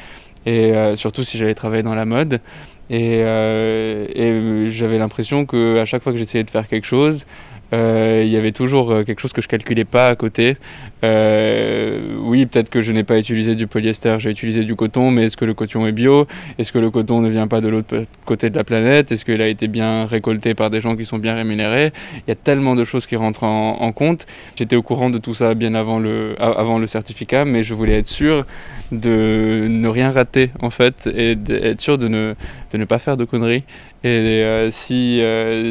et 0.45 0.73
surtout 0.95 1.23
si 1.23 1.37
j'allais 1.37 1.55
travailler 1.55 1.83
dans 1.83 1.95
la 1.95 2.05
mode. 2.05 2.41
Et, 2.89 3.19
et 3.19 4.69
j'avais 4.69 4.97
l'impression 4.97 5.45
que 5.45 5.77
à 5.77 5.85
chaque 5.85 6.01
fois 6.01 6.13
que 6.13 6.17
j'essayais 6.17 6.43
de 6.43 6.49
faire 6.49 6.67
quelque 6.67 6.87
chose, 6.87 7.25
il 7.73 8.29
y 8.29 8.37
avait 8.37 8.51
toujours 8.51 8.91
euh, 8.91 9.03
quelque 9.03 9.19
chose 9.19 9.33
que 9.33 9.41
je 9.41 9.47
calculais 9.47 9.85
pas 9.85 10.09
à 10.09 10.15
côté. 10.15 10.57
Euh, 11.03 12.15
oui, 12.19 12.45
peut-être 12.45 12.69
que 12.69 12.81
je 12.81 12.91
n'ai 12.91 13.03
pas 13.03 13.17
utilisé 13.19 13.55
du 13.55 13.67
polyester, 13.67 14.17
j'ai 14.19 14.29
utilisé 14.29 14.63
du 14.63 14.75
coton, 14.75 15.11
mais 15.11 15.25
est-ce 15.25 15.37
que 15.37 15.45
le 15.45 15.53
coton 15.53 15.85
est 15.85 15.91
bio? 15.91 16.27
Est-ce 16.57 16.71
que 16.71 16.79
le 16.79 16.89
coton 16.89 17.21
ne 17.21 17.29
vient 17.29 17.47
pas 17.47 17.61
de 17.61 17.67
l'autre 17.67 18.03
côté 18.25 18.49
de 18.49 18.55
la 18.55 18.63
planète? 18.63 19.11
Est-ce 19.11 19.25
qu'il 19.25 19.41
a 19.41 19.47
été 19.47 19.67
bien 19.67 20.05
récolté 20.05 20.53
par 20.53 20.69
des 20.69 20.81
gens 20.81 20.95
qui 20.95 21.05
sont 21.05 21.19
bien 21.19 21.35
rémunérés? 21.35 21.91
Il 22.15 22.29
y 22.29 22.31
a 22.31 22.35
tellement 22.35 22.75
de 22.75 22.83
choses 22.83 23.05
qui 23.05 23.15
rentrent 23.15 23.43
en, 23.43 23.91
compte. 23.91 24.25
J'étais 24.55 24.75
au 24.75 24.81
courant 24.81 25.09
de 25.09 25.17
tout 25.17 25.33
ça 25.33 25.53
bien 25.53 25.73
avant 25.73 25.99
le, 25.99 26.35
avant 26.39 26.77
le 26.77 26.87
certificat, 26.87 27.45
mais 27.45 27.63
je 27.63 27.73
voulais 27.73 27.99
être 27.99 28.07
sûr 28.07 28.45
de 28.91 29.67
ne 29.69 29.87
rien 29.87 30.11
rater 30.11 30.51
en 30.61 30.69
fait 30.69 31.07
et 31.07 31.35
d'être 31.35 31.81
sûr 31.81 31.97
de 31.97 32.07
ne, 32.07 32.33
de 32.71 32.77
ne 32.77 32.85
pas 32.85 32.99
faire 32.99 33.17
de 33.17 33.25
conneries. 33.25 33.63
Et 34.03 34.67
si, 34.69 35.21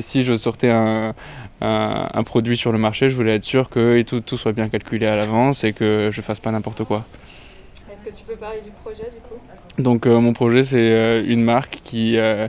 si 0.00 0.22
je 0.24 0.36
sortais 0.36 0.70
un 0.70 1.14
un, 1.60 2.22
produit 2.24 2.56
sur 2.56 2.72
le 2.72 2.78
marché, 2.78 3.08
je 3.08 3.16
voulais 3.16 3.36
être 3.36 3.44
sûr 3.44 3.70
que 3.70 4.02
tout, 4.02 4.20
tout 4.20 4.36
soit 4.36 4.52
bien 4.52 4.68
calculé 4.68 5.06
à 5.06 5.16
l'avance 5.16 5.64
et 5.64 5.72
que 5.72 6.10
je 6.12 6.20
fasse 6.20 6.40
pas 6.40 6.50
n'importe 6.50 6.84
quoi. 6.84 7.06
Est-ce 7.90 8.04
que 8.04 8.10
tu 8.10 8.24
peux 8.24 8.36
parler 8.36 8.60
du 8.62 8.70
projet 8.70 9.04
du 9.04 9.18
coup? 9.26 9.40
Donc 9.82 10.06
euh, 10.06 10.20
mon 10.20 10.32
projet 10.32 10.64
c'est 10.64 10.76
euh, 10.78 11.24
une 11.26 11.42
marque 11.42 11.80
qui, 11.82 12.18
euh, 12.18 12.48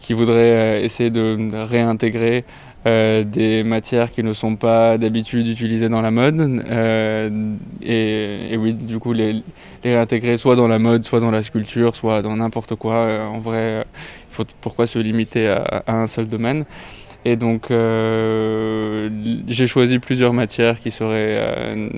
qui 0.00 0.12
voudrait 0.12 0.84
essayer 0.84 1.10
de 1.10 1.36
réintégrer 1.52 2.44
des 2.86 3.64
matières 3.64 4.12
qui 4.12 4.22
ne 4.22 4.32
sont 4.32 4.54
pas 4.54 4.96
d'habitude 4.96 5.48
utilisées 5.48 5.88
dans 5.88 6.02
la 6.02 6.12
mode 6.12 6.62
et, 7.82 8.56
oui 8.56 8.74
du 8.74 9.00
coup 9.00 9.12
les, 9.12 9.42
les, 9.82 9.96
réintégrer 9.96 10.36
soit 10.36 10.54
dans 10.54 10.68
la 10.68 10.78
mode, 10.78 11.02
soit 11.04 11.18
dans 11.18 11.32
la 11.32 11.42
sculpture, 11.42 11.96
soit 11.96 12.22
dans 12.22 12.36
n'importe 12.36 12.76
quoi. 12.76 13.26
en 13.28 13.40
vrai, 13.40 13.84
faut, 14.30 14.44
pourquoi 14.60 14.86
se 14.86 15.00
limiter 15.00 15.48
à 15.48 15.82
un 16.00 16.06
seul 16.06 16.28
domaine? 16.28 16.64
Et 17.26 17.34
donc, 17.34 17.72
euh, 17.72 19.10
j'ai 19.48 19.66
choisi 19.66 19.98
plusieurs 19.98 20.32
matières 20.32 20.78
qui 20.78 20.92
seraient. 20.92 21.38
Euh, 21.40 21.88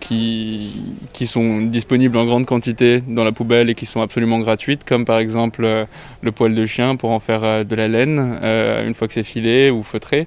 qui, 0.00 0.82
qui, 1.14 1.26
sont 1.26 1.62
disponibles 1.62 2.16
en 2.18 2.26
grande 2.26 2.44
quantité 2.44 3.02
dans 3.06 3.24
la 3.24 3.32
poubelle 3.32 3.70
et 3.70 3.74
qui 3.74 3.86
sont 3.86 4.02
absolument 4.02 4.38
gratuites, 4.38 4.84
comme 4.84 5.06
par 5.06 5.18
exemple 5.18 5.64
euh, 5.64 5.86
le 6.20 6.32
poil 6.32 6.54
de 6.54 6.66
chien 6.66 6.96
pour 6.96 7.10
en 7.10 7.20
faire 7.20 7.64
de 7.64 7.74
la 7.74 7.88
laine 7.88 8.18
une 8.86 8.94
fois 8.94 9.08
que 9.08 9.14
c'est 9.14 9.22
filé 9.22 9.70
ou 9.70 9.82
feutré. 9.82 10.26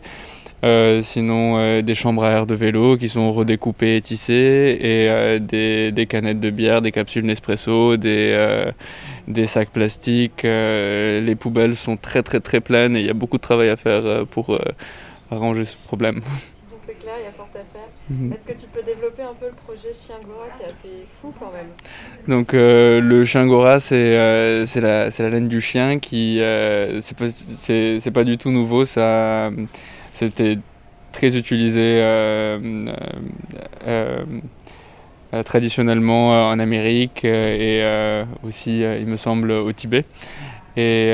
sinon, 1.01 1.81
des 1.81 1.95
chambres 1.95 2.23
à 2.23 2.31
air 2.31 2.45
de 2.47 2.55
vélo 2.55 2.97
qui 2.97 3.09
sont 3.09 3.31
redécoupées 3.31 3.97
et 3.97 4.01
tissées, 4.01 4.77
et 4.81 5.39
des, 5.39 5.91
des, 5.91 6.05
canettes 6.07 6.39
de 6.39 6.49
bière, 6.49 6.81
des 6.81 6.91
capsules 6.91 7.25
Nespresso, 7.25 7.97
des, 7.97 8.71
des 9.27 9.45
sacs 9.45 9.69
plastiques. 9.69 10.45
Euh, 10.45 11.21
les 11.21 11.35
poubelles 11.35 11.75
sont 11.75 11.97
très 11.97 12.23
très 12.23 12.39
très 12.39 12.61
pleines 12.61 12.95
et 12.95 13.01
il 13.01 13.05
y 13.05 13.09
a 13.09 13.13
beaucoup 13.13 13.37
de 13.37 13.41
travail 13.41 13.69
à 13.69 13.75
faire 13.75 14.05
euh, 14.05 14.25
pour 14.25 14.53
euh, 14.53 14.59
arranger 15.31 15.65
ce 15.65 15.75
problème. 15.77 16.15
Donc 16.71 16.79
c'est 16.79 16.97
clair, 16.97 17.15
il 17.19 17.25
y 17.25 17.27
a 17.27 17.31
fort 17.31 17.49
à 17.49 17.57
faire. 17.57 17.89
Mhm. 18.09 18.31
Est-ce 18.33 18.45
que 18.45 18.59
tu 18.59 18.67
peux 18.67 18.83
développer 18.83 19.23
un 19.23 19.33
peu 19.33 19.47
le 19.47 19.53
projet 19.53 19.91
Chien 19.93 20.15
Gora 20.25 20.45
qui 20.57 20.63
est 20.63 20.71
assez 20.71 21.05
fou 21.05 21.33
quand 21.37 21.51
même? 21.51 21.67
Donc 22.27 22.53
le 22.53 23.25
Chien 23.25 23.45
Gora 23.47 23.79
c'est 23.79 24.15
la, 24.75 25.09
la 25.09 25.29
laine 25.29 25.49
du 25.49 25.59
chien 25.61 25.99
qui 25.99 26.39
c'est 27.01 27.17
pas, 27.17 28.11
pas 28.11 28.23
du 28.23 28.37
tout 28.37 28.51
nouveau, 28.51 28.85
ça 28.85 29.49
c'était 30.13 30.57
très 31.11 31.35
utilisé 31.35 32.01
traditionnellement 35.45 36.49
en 36.49 36.59
Amérique 36.59 37.25
et 37.25 37.83
aussi, 38.43 38.81
il 38.81 39.05
me 39.05 39.15
semble, 39.15 39.51
au 39.51 39.71
Tibet. 39.71 40.05
Et 40.75 41.11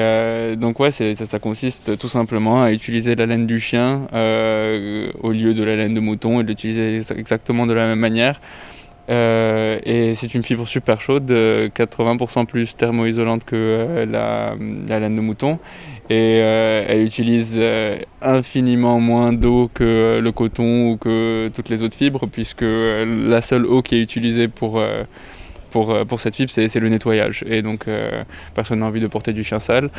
donc 0.58 0.80
ouais, 0.80 0.92
ça, 0.92 1.40
consiste 1.40 1.98
tout 1.98 2.10
simplement 2.10 2.64
à 2.64 2.72
utiliser 2.72 3.16
la 3.16 3.26
laine 3.26 3.48
du 3.48 3.60
chien 3.60 4.08
au 4.12 5.32
lieu 5.32 5.54
de 5.54 5.64
la 5.64 5.76
laine 5.76 5.94
de 5.94 6.00
mouton 6.00 6.42
et 6.42 6.44
de 6.44 6.50
l'utiliser 6.50 7.02
exactement 7.18 7.66
de 7.66 7.74
la 7.74 7.88
même 7.88 8.00
manière. 8.00 8.40
Euh, 9.10 9.80
et 9.84 10.16
c'est 10.16 10.34
une 10.34 10.44
fibre 10.44 10.66
super 10.68 11.02
chaude, 11.02 11.30
80% 11.30 12.46
plus 12.46 12.76
thermoisolante 12.76 13.44
que 13.44 13.56
euh, 13.56 14.06
la, 14.06 14.56
la, 14.88 15.00
laine 15.00 15.16
de 15.16 15.22
mouton. 15.22 15.60
Et 16.10 16.40
euh, 16.42 16.86
elle 16.88 17.02
utilise 17.02 17.60
infiniment 18.22 19.00
moins 19.00 19.34
d'eau 19.34 19.70
que 19.74 20.20
le 20.22 20.32
coton 20.32 20.92
ou 20.92 20.98
que 20.98 21.50
toutes 21.54 21.70
les 21.70 21.82
autres 21.82 21.98
fibres, 21.98 22.28
puisque 22.28 22.66
la 22.66 23.42
seule 23.42 23.66
eau 23.66 23.82
qui 23.82 23.96
est 23.96 24.02
utilisée 24.02 24.48
pour, 24.48 24.84
pour, 25.72 26.06
pour 26.06 26.20
cette 26.20 26.36
fibre, 26.36 26.52
c'est 26.52 26.76
le 26.76 26.90
nettoyage. 26.90 27.44
Et 27.48 27.62
donc, 27.62 27.86
personne 28.54 28.80
n'a 28.80 28.86
envie 28.86 29.00
de 29.00 29.08
porter 29.08 29.32
du 29.32 29.44
chien 29.44 29.60
sale. 29.60 29.90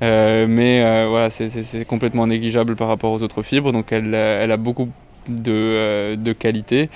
mais 0.00 1.06
voilà, 1.08 1.28
c'est 1.30 1.84
complètement 1.86 2.26
négligeable 2.26 2.76
par 2.76 2.88
rapport 2.88 3.12
aux 3.12 3.22
autres 3.22 3.42
fibres. 3.42 3.72
Donc, 3.72 3.90
elle, 3.90 4.14
elle 4.14 4.52
a 4.52 4.56
beaucoup 4.56 4.88
de, 5.28 6.14
de 6.14 6.32
qualité 6.32 6.88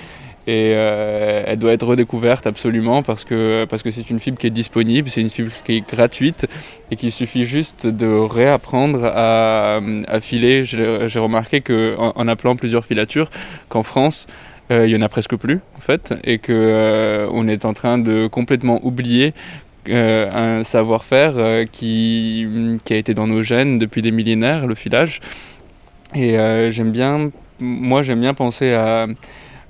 et 0.45 0.73
euh, 0.75 1.43
elle 1.47 1.57
doit 1.57 1.71
être 1.71 1.85
redécouverte 1.85 2.45
absolument 2.47 3.01
parce 3.01 3.23
que 3.23 3.65
parce 3.65 3.81
que 3.81 3.91
c'est 3.91 4.09
une 4.09 4.19
fibre 4.19 4.37
qui 4.37 4.47
est 4.47 4.51
disponible, 4.51 5.09
c'est 5.09 5.21
une 5.21 5.29
fibre 5.29 5.51
qui 5.65 5.77
est 5.77 5.89
gratuite 5.89 6.47
et 6.91 6.97
qu'il 6.97 7.13
suffit 7.13 7.45
juste 7.45 7.87
de 7.87 8.07
réapprendre 8.07 9.05
à, 9.05 9.79
filer. 10.21 10.65
J'ai 10.65 11.19
remarqué 11.19 11.61
que 11.61 11.95
en, 11.97 12.27
appelant 12.27 12.57
plusieurs 12.57 12.83
filatures, 12.83 13.29
qu'en 13.69 13.83
France 13.83 14.27
euh, 14.71 14.85
il 14.85 14.91
y 14.91 14.95
en 14.97 15.01
a 15.01 15.09
presque 15.09 15.35
plus 15.35 15.59
en 15.77 15.79
fait 15.79 16.13
et 16.23 16.39
que 16.39 16.51
euh, 16.53 17.27
on 17.31 17.47
est 17.47 17.63
en 17.63 17.73
train 17.73 17.97
de 17.97 18.27
complètement 18.27 18.85
oublier 18.85 19.33
un 19.89 20.63
savoir-faire 20.63 21.65
qui, 21.69 22.47
qui 22.85 22.93
a 22.93 22.97
été 22.97 23.13
dans 23.13 23.27
nos 23.27 23.41
gènes 23.41 23.79
depuis 23.79 24.01
des 24.01 24.11
millénaires, 24.11 24.65
le 24.65 24.75
filage. 24.75 25.19
Et 26.15 26.37
j'aime 26.71 26.91
bien, 26.91 27.31
moi 27.59 28.01
j'aime 28.01 28.21
bien 28.21 28.33
penser 28.33 28.71
à 28.71 29.07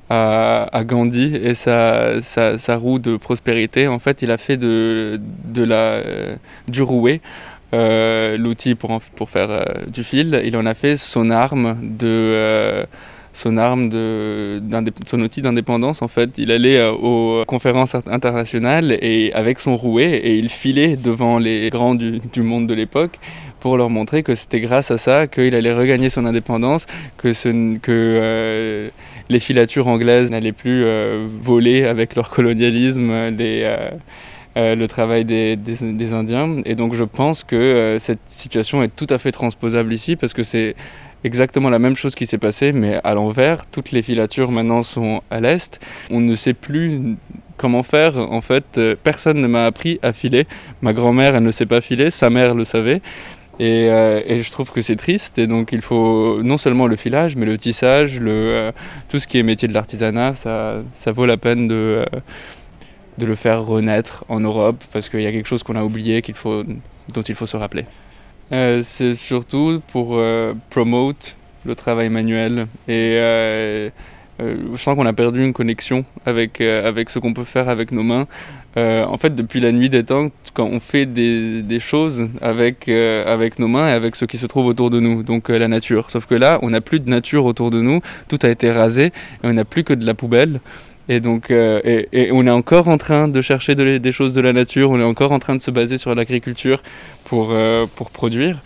à, 0.09 0.83
Gandhi 0.85 1.35
et 1.35 1.55
sa, 1.55 2.21
sa, 2.21 2.75
roue 2.75 2.99
de 2.99 3.17
prospérité. 3.17 3.87
En 3.87 3.99
fait, 3.99 4.21
il 4.21 4.31
a 4.31 4.37
fait 4.37 4.57
de, 4.57 5.19
de 5.45 5.63
la, 5.63 6.01
du 6.67 6.81
rouet, 6.81 7.21
euh, 7.73 8.37
l'outil 8.37 8.75
pour, 8.75 9.01
pour 9.15 9.29
faire 9.31 9.49
euh, 9.49 9.63
du 9.87 10.03
fil, 10.03 10.39
il 10.45 10.55
en 10.57 10.65
a 10.65 10.73
fait 10.73 10.95
son 10.95 11.29
arme 11.29 11.77
de... 11.81 12.07
Euh, 12.07 12.85
son 13.35 13.57
arme 13.57 13.89
de, 13.89 14.61
son 15.07 15.19
outil 15.21 15.41
d'indépendance 15.41 16.03
en 16.03 16.07
fait 16.07 16.37
il 16.37 16.51
allait 16.51 16.87
aux 16.87 17.43
conférences 17.47 17.95
internationales 18.05 18.95
et 19.01 19.33
avec 19.33 19.57
son 19.57 19.75
rouet 19.75 20.17
et 20.17 20.37
il 20.37 20.49
filait 20.49 20.95
devant 20.95 21.39
les 21.39 21.71
grands 21.71 21.95
du, 21.95 22.21
du 22.31 22.43
monde 22.43 22.67
de 22.67 22.75
l'époque 22.75 23.17
pour 23.59 23.75
leur 23.75 23.89
montrer 23.89 24.21
que 24.21 24.35
c'était 24.35 24.59
grâce 24.59 24.91
à 24.91 24.99
ça 24.99 25.25
qu'il 25.25 25.55
allait 25.55 25.73
regagner 25.73 26.11
son 26.11 26.27
indépendance 26.27 26.85
que, 27.17 27.33
ce, 27.33 27.75
que 27.79 28.91
les 29.29 29.39
filatures 29.39 29.87
anglaises 29.87 30.31
n'allaient 30.31 30.51
plus 30.51 30.83
euh, 30.83 31.27
voler 31.39 31.85
avec 31.85 32.15
leur 32.15 32.29
colonialisme 32.29 33.29
les, 33.29 33.63
euh, 33.63 33.89
euh, 34.57 34.75
le 34.75 34.87
travail 34.87 35.25
des, 35.25 35.55
des, 35.55 36.13
Indiens. 36.13 36.61
Et 36.65 36.75
donc 36.75 36.93
je 36.93 37.03
pense 37.03 37.43
que 37.43 37.97
cette 37.99 38.19
situation 38.27 38.83
est 38.83 38.95
tout 38.95 39.07
à 39.09 39.17
fait 39.17 39.31
transposable 39.31 39.93
ici 39.93 40.15
parce 40.15 40.33
que 40.33 40.43
c'est 40.43 40.75
exactement 41.23 41.69
la 41.69 41.79
même 41.79 41.95
chose 41.95 42.15
qui 42.15 42.25
s'est 42.25 42.37
passée, 42.37 42.73
mais 42.73 42.99
à 43.03 43.13
l'envers. 43.13 43.65
Toutes 43.65 43.91
les 43.91 44.01
filatures 44.01 44.51
maintenant 44.51 44.83
sont 44.83 45.21
à 45.29 45.39
l'est. 45.39 45.79
On 46.11 46.19
ne 46.19 46.35
sait 46.35 46.53
plus 46.53 47.15
comment 47.55 47.83
faire. 47.83 48.17
En 48.17 48.41
fait, 48.41 48.79
personne 49.03 49.39
ne 49.39 49.47
m'a 49.47 49.65
appris 49.65 49.99
à 50.01 50.11
filer. 50.11 50.47
Ma 50.81 50.91
grand-mère, 50.91 51.35
elle 51.35 51.43
ne 51.43 51.51
sait 51.51 51.65
pas 51.65 51.79
filer, 51.79 52.11
sa 52.11 52.29
mère 52.29 52.55
le 52.55 52.65
savait. 52.65 53.01
Euh, 53.61 54.21
et, 54.27 54.41
je 54.41 54.51
trouve 54.51 54.71
que 54.71 54.81
c'est 54.81 54.95
triste. 54.95 55.37
Et 55.37 55.47
donc 55.47 55.71
il 55.71 55.81
faut 55.81 56.41
non 56.43 56.57
seulement 56.57 56.87
le 56.87 56.95
filage, 56.95 57.35
mais 57.35 57.45
le 57.45 57.57
tissage, 57.57 58.19
euh, 58.21 58.71
tout 59.09 59.19
ce 59.19 59.27
qui 59.27 59.37
est 59.37 59.43
métier 59.43 59.67
de 59.67 59.73
l'artisanat, 59.73 60.33
ça, 60.33 61.11
vaut 61.11 61.25
la 61.25 61.37
peine 61.37 61.67
de, 61.67 61.75
euh, 61.75 62.05
de 63.17 63.25
le 63.25 63.35
faire 63.35 63.63
renaître 63.63 64.25
en 64.29 64.39
Europe 64.39 64.83
parce 64.91 65.09
qu'il 65.09 65.21
y 65.21 65.27
a 65.27 65.31
quelque 65.31 65.47
chose 65.47 65.63
qu'on 65.63 65.75
a 65.75 65.83
oublié 65.83 66.23
dont 67.13 67.21
il 67.21 67.35
faut 67.35 67.45
se 67.45 67.57
rappeler. 67.57 67.85
c'est 68.51 69.13
surtout 69.13 69.81
pour 69.87 70.19
promote 70.69 71.35
le 71.65 71.75
travail 71.75 72.09
manuel 72.09 72.67
et 72.87 73.91
je 74.39 74.77
sens 74.77 74.95
qu'on 74.95 75.05
a 75.05 75.13
perdu 75.13 75.43
une 75.45 75.53
connexion 75.53 76.05
avec 76.25 76.57
ce 76.57 77.19
qu'on 77.19 77.33
peut 77.33 77.43
faire 77.43 77.69
avec 77.69 77.91
nos 77.91 78.03
mains. 78.03 78.27
Euh, 78.75 79.05
en 79.05 79.17
fait, 79.17 79.35
depuis 79.35 79.59
la 79.59 79.71
nuit 79.71 79.89
des 79.89 80.03
temps, 80.03 80.27
quand 80.53 80.65
on 80.65 80.79
fait 80.79 81.05
des, 81.05 81.61
des 81.61 81.79
choses 81.79 82.27
avec, 82.41 82.87
euh, 82.87 83.31
avec 83.31 83.59
nos 83.59 83.67
mains 83.67 83.87
et 83.87 83.91
avec 83.91 84.15
ce 84.15 84.25
qui 84.25 84.37
se 84.37 84.45
trouve 84.45 84.65
autour 84.65 84.89
de 84.89 84.99
nous, 84.99 85.23
donc 85.23 85.49
euh, 85.49 85.59
la 85.59 85.67
nature. 85.67 86.09
Sauf 86.09 86.25
que 86.25 86.35
là, 86.35 86.59
on 86.63 86.71
n'a 86.71 86.81
plus 86.81 86.99
de 86.99 87.09
nature 87.09 87.45
autour 87.45 87.69
de 87.69 87.81
nous, 87.81 88.01
tout 88.27 88.39
a 88.41 88.49
été 88.49 88.71
rasé, 88.71 89.05
et 89.05 89.11
on 89.43 89.53
n'a 89.53 89.65
plus 89.65 89.83
que 89.83 89.93
de 89.93 90.05
la 90.05 90.13
poubelle. 90.13 90.59
Et 91.09 91.19
donc, 91.19 91.51
et, 91.51 92.07
et, 92.13 92.31
on 92.31 92.47
est 92.47 92.51
encore 92.51 92.87
en 92.87 92.97
train 92.97 93.27
de 93.27 93.41
chercher 93.41 93.75
des 93.75 94.11
choses 94.13 94.33
de 94.33 94.39
la 94.39 94.53
nature, 94.53 94.89
on 94.89 94.99
est 95.01 95.03
encore 95.03 95.33
en 95.33 95.39
train 95.39 95.53
de 95.53 95.59
se 95.59 95.69
baser 95.69 95.97
sur 95.97 96.15
l'agriculture 96.15 96.81
pour, 97.25 97.53
pour 97.97 98.09
produire. 98.09 98.61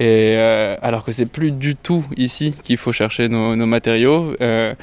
Et 0.00 0.32
euh, 0.34 0.76
alors 0.80 1.04
que 1.04 1.12
c'est 1.12 1.30
plus 1.30 1.50
du 1.52 1.76
tout 1.76 2.02
ici 2.16 2.54
qu'il 2.64 2.78
faut 2.78 2.90
chercher 2.90 3.28
nos, 3.28 3.54
matériaux. 3.66 4.34
Euh, 4.40 4.74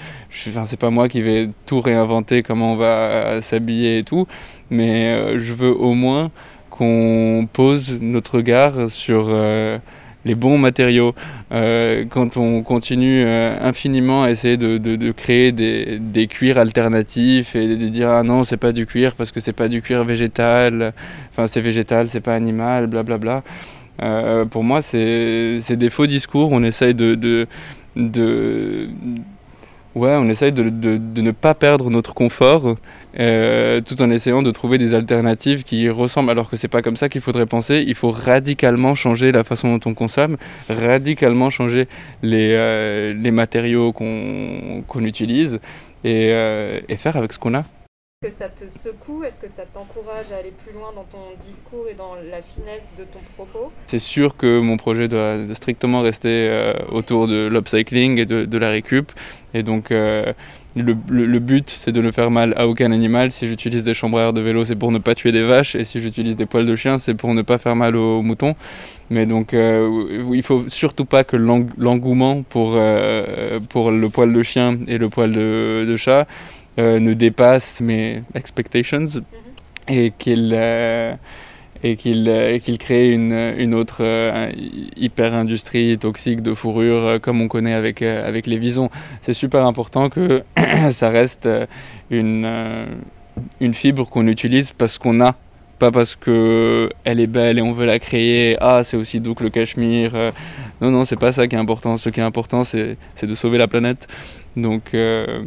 enfin, 0.50 0.68
c'est 0.68 0.80
pas 0.80 0.92
moi 0.92 1.10
qui 1.10 1.22
vais 1.22 1.50
tout 1.66 1.82
réinventer, 1.82 2.44
comment 2.44 2.74
on 2.74 2.76
va 2.76 3.42
s'habiller 3.42 3.98
et 3.98 4.04
tout, 4.04 4.28
mais 4.70 5.08
euh, 5.08 5.40
je 5.40 5.54
veux 5.54 5.72
au 5.76 5.96
moins 5.96 6.30
qu'on 6.70 7.48
pose 7.52 7.98
notre 8.00 8.36
regard 8.36 8.92
sur 8.92 9.36
les 10.26 10.36
bons 10.36 10.60
matériaux. 10.60 11.16
quand 11.50 12.38
on 12.38 12.62
continue 12.62 13.26
infiniment 13.28 14.22
à 14.22 14.30
essayer 14.30 14.58
de, 14.58 15.12
créer 15.14 15.52
des, 15.52 15.98
des, 16.00 16.28
cuirs 16.28 16.60
alternatifs 16.60 17.56
et 17.56 17.76
de 17.76 17.88
dire 17.88 18.10
ah 18.10 18.22
non 18.22 18.44
c'est 18.44 18.58
pas 18.58 18.74
du 18.74 18.86
cuir 18.86 19.16
parce 19.16 19.32
que 19.32 19.40
c'est 19.40 19.54
pas 19.54 19.70
du 19.70 19.82
cuir 19.82 20.04
végétal, 20.04 20.94
enfin 21.32 21.48
c'est 21.48 21.62
végétal, 21.62 22.10
c'est 22.12 22.22
pas 22.22 22.36
animal, 22.36 22.86
blablabla. 22.86 23.18
Bla, 23.18 23.42
bla. 23.42 23.77
Euh, 24.02 24.46
pour 24.46 24.64
moi, 24.64 24.82
c'est 24.82 25.76
des 25.76 25.90
faux 25.90 26.08
discours. 26.08 26.50
On 26.52 26.64
essaye 26.64 26.94
de, 26.94 27.48
ouais, 29.96 30.16
on 30.16 30.30
essaye 30.30 30.52
de, 30.52 31.22
ne 31.22 31.32
pas 31.32 31.54
perdre 31.54 31.90
notre 31.90 32.14
confort, 32.14 32.76
euh, 33.20 33.82
tout 33.82 34.02
en 34.02 34.12
essayant 34.12 34.44
de 34.44 34.52
trouver 34.52 34.78
des 34.78 34.94
alternatives 34.94 35.64
qui 35.64 35.90
ressemblent. 35.90 36.30
Alors 36.30 36.50
que 36.50 36.56
c'est 36.56 36.68
pas 36.68 36.82
comme 36.82 36.98
ça 36.98 37.10
qu'il 37.10 37.22
faudrait 37.22 37.46
penser. 37.46 37.84
Il 37.88 37.96
faut 37.96 38.12
radicalement 38.12 38.96
changer 38.96 39.32
la 39.32 39.44
façon 39.44 39.78
dont 39.78 39.90
on 39.90 39.94
consomme, 39.94 40.38
radicalement 40.70 41.50
changer 41.50 41.88
les, 42.22 42.54
euh, 42.54 43.32
matériaux 43.32 43.92
qu'on 43.92 45.04
utilise 45.04 45.60
et 46.04 46.96
faire 46.98 47.18
avec 47.18 47.34
ce 47.34 47.40
qu'on 47.40 47.54
a 47.54 47.64
que 48.20 48.32
ça 48.32 48.50
te 48.50 48.68
secoue? 48.68 49.24
Est-ce 49.24 49.40
que 49.40 49.48
ça 49.48 49.62
t'encourage 49.72 50.32
à 50.32 50.38
aller 50.38 50.52
plus 50.52 50.74
loin 50.74 50.92
dans 50.96 51.04
ton 51.04 51.20
discours 51.40 51.86
et 51.88 51.94
dans 51.94 52.16
la 52.16 52.42
finesse 52.42 52.90
de 52.98 53.04
ton 53.04 53.20
propos? 53.36 53.72
C'est 53.86 54.00
sûr 54.00 54.36
que 54.36 54.60
mon 54.60 54.76
projet 54.76 55.08
doit 55.08 55.38
strictement 55.54 56.02
rester 56.02 56.48
euh, 56.50 56.74
autour 56.90 57.28
de 57.28 57.46
l'upcycling 57.46 58.18
et 58.18 58.26
de, 58.26 58.58
la 58.58 58.72
récup. 58.72 59.12
Et 59.54 59.62
donc, 59.62 59.92
euh, 59.92 60.34
le, 60.76 61.38
but, 61.38 61.70
c'est 61.70 61.92
de 61.92 62.02
ne 62.02 62.10
faire 62.10 62.32
mal 62.32 62.56
à 62.58 62.68
aucun 62.68 62.92
animal. 62.92 63.32
Si 63.32 63.48
j'utilise 63.48 63.84
des 63.84 63.94
chambreurs 63.94 64.34
de 64.34 64.42
vélo, 64.42 64.66
c'est 64.66 64.76
pour 64.76 64.92
ne 64.92 64.98
pas 64.98 65.14
tuer 65.14 65.32
des 65.32 65.44
vaches. 65.44 65.76
Et 65.76 65.86
si 65.86 66.02
j'utilise 66.02 66.36
des 66.36 66.48
poils 66.48 66.66
de 66.66 66.76
chien, 66.76 66.98
c'est 66.98 67.14
pour 67.14 67.36
ne 67.36 67.44
pas 67.44 67.60
faire 67.60 67.76
mal 67.76 67.96
aux 67.96 68.24
moutons. 68.24 68.56
Mais 69.12 69.28
donc, 69.28 69.54
euh, 69.54 70.26
il 70.34 70.42
faut 70.42 70.68
surtout 70.70 71.06
pas 71.06 71.24
que 71.24 71.38
l'engouement 71.38 72.42
pour, 72.42 72.80
pour 73.70 73.92
le 73.92 74.10
poil 74.10 74.34
de 74.34 74.42
chien 74.42 74.80
et 74.88 74.98
le 74.98 75.08
poil 75.08 75.34
de 75.34 75.98
chat 75.98 76.26
euh, 76.80 77.00
ne 77.00 77.16
dépasse 77.16 77.82
mes 77.82 78.22
expectations 78.36 79.00
mhm. 79.00 79.24
et 79.88 80.14
qu'il 80.16 80.52
euh, 80.54 81.16
et 81.84 81.96
qu'il 81.96 82.30
euh, 82.30 82.60
crée 82.78 83.12
une, 83.12 83.34
une 83.58 83.74
autre 83.74 84.04
hyper-industrie 84.96 85.98
toxique 85.98 86.42
de 86.42 86.54
fourrure 86.54 87.20
comme 87.22 87.42
on 87.42 87.48
connaît 87.48 87.74
avec, 87.74 88.04
avec 88.04 88.46
les 88.46 88.58
visons. 88.58 88.92
C'est 89.22 89.34
super 89.34 89.66
important 89.66 90.10
que 90.10 90.44
ça 90.92 91.10
reste 91.10 91.50
une, 92.12 92.88
une 93.60 93.74
fibre 93.74 94.08
qu'on 94.08 94.28
utilise 94.28 94.72
parce 94.72 95.00
qu'on 95.00 95.20
a 95.22 95.36
pas 95.80 95.92
parce 95.92 96.16
que 96.16 96.90
elle 97.04 97.20
est 97.20 97.28
belle 97.28 97.58
et 97.58 97.62
on 97.62 97.72
veut 97.72 97.86
la 97.86 98.00
créer. 98.00 98.56
Ah, 98.60 98.84
c'est 98.84 98.98
aussi 98.98 99.20
doux 99.20 99.34
que 99.34 99.44
le 99.44 99.50
cachemire. 99.50 100.14
non, 100.82 100.92
non, 100.92 101.06
c'est 101.06 101.20
pas 101.20 101.32
ça 101.32 101.48
qui 101.48 101.56
est 101.56 101.60
important. 101.60 101.98
Ce 101.98 102.10
qui 102.10 102.20
est 102.20 102.24
important, 102.24 102.64
c'est 102.64 102.98
de 103.24 103.36
sauver 103.36 103.58
la 103.58 103.68
planète. 103.68 104.08
Donc, 104.58 104.94
euh, 104.94 105.44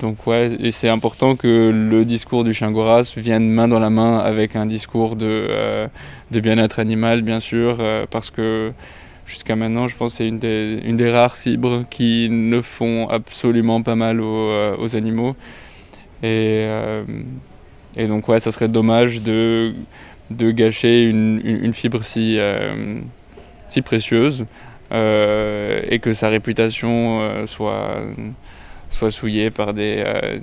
donc 0.00 0.26
ouais, 0.26 0.56
et 0.60 0.70
c'est 0.70 0.88
important 0.88 1.36
que 1.36 1.70
le 1.70 2.04
discours 2.04 2.44
du 2.44 2.52
chien 2.52 2.70
Goras 2.70 3.12
vienne 3.16 3.50
main 3.50 3.68
dans 3.68 3.80
la 3.80 3.90
main 3.90 4.18
avec 4.18 4.56
un 4.56 4.66
discours 4.66 5.16
de, 5.16 5.26
euh, 5.26 5.88
bien-être 6.30 6.78
animal, 6.78 7.22
bien 7.22 7.40
sûr, 7.40 7.78
euh, 7.80 8.06
parce 8.10 8.30
que 8.30 8.72
jusqu'à 9.26 9.56
maintenant, 9.56 9.88
je 9.88 9.96
pense 9.96 10.12
que 10.12 10.16
c'est 10.18 10.28
une 10.28 10.38
des, 10.96 11.10
rares 11.10 11.36
fibres 11.36 11.84
qui 11.90 12.28
ne 12.30 12.60
font 12.60 13.08
absolument 13.08 13.82
pas 13.82 13.94
mal 13.96 14.20
aux, 14.20 14.76
aux 14.78 14.96
animaux. 14.96 15.34
Et, 16.22 16.66
euh, 16.66 17.04
donc 17.96 18.28
ouais, 18.28 18.40
ça 18.40 18.52
serait 18.52 18.68
dommage 18.68 19.22
de, 19.22 19.72
gâcher 20.30 21.02
une, 21.02 21.72
fibre 21.72 22.02
si, 22.02 22.36
euh, 22.38 23.00
précieuse 23.84 24.46
euh, 24.92 25.82
et 25.88 25.98
que 25.98 26.12
sa 26.12 26.28
réputation 26.28 27.20
euh, 27.20 27.46
soit, 27.46 28.02
soit 28.90 29.10
souillée 29.10 29.50
par 29.50 29.74
des, 29.74 30.02
euh, 30.04 30.38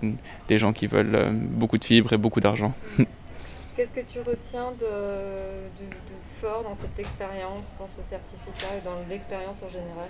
des 0.47 0.57
gens 0.57 0.73
qui 0.73 0.87
veulent 0.87 1.15
euh, 1.15 1.29
beaucoup 1.31 1.77
de 1.77 1.83
fibres 1.83 2.13
et 2.13 2.17
beaucoup 2.17 2.39
d'argent. 2.39 2.73
Qu'est-ce 3.75 3.91
que 3.91 4.05
tu 4.05 4.19
retiens 4.19 4.71
de, 4.79 4.85
de, 4.85 5.89
de 5.89 6.15
fort 6.21 6.63
dans 6.63 6.73
cette 6.73 6.97
expérience, 6.97 7.75
dans 7.77 7.87
ce 7.87 8.01
certificat 8.01 8.67
et 8.77 8.85
dans 8.85 8.95
l'expérience 9.09 9.63
en 9.63 9.69
général? 9.69 10.07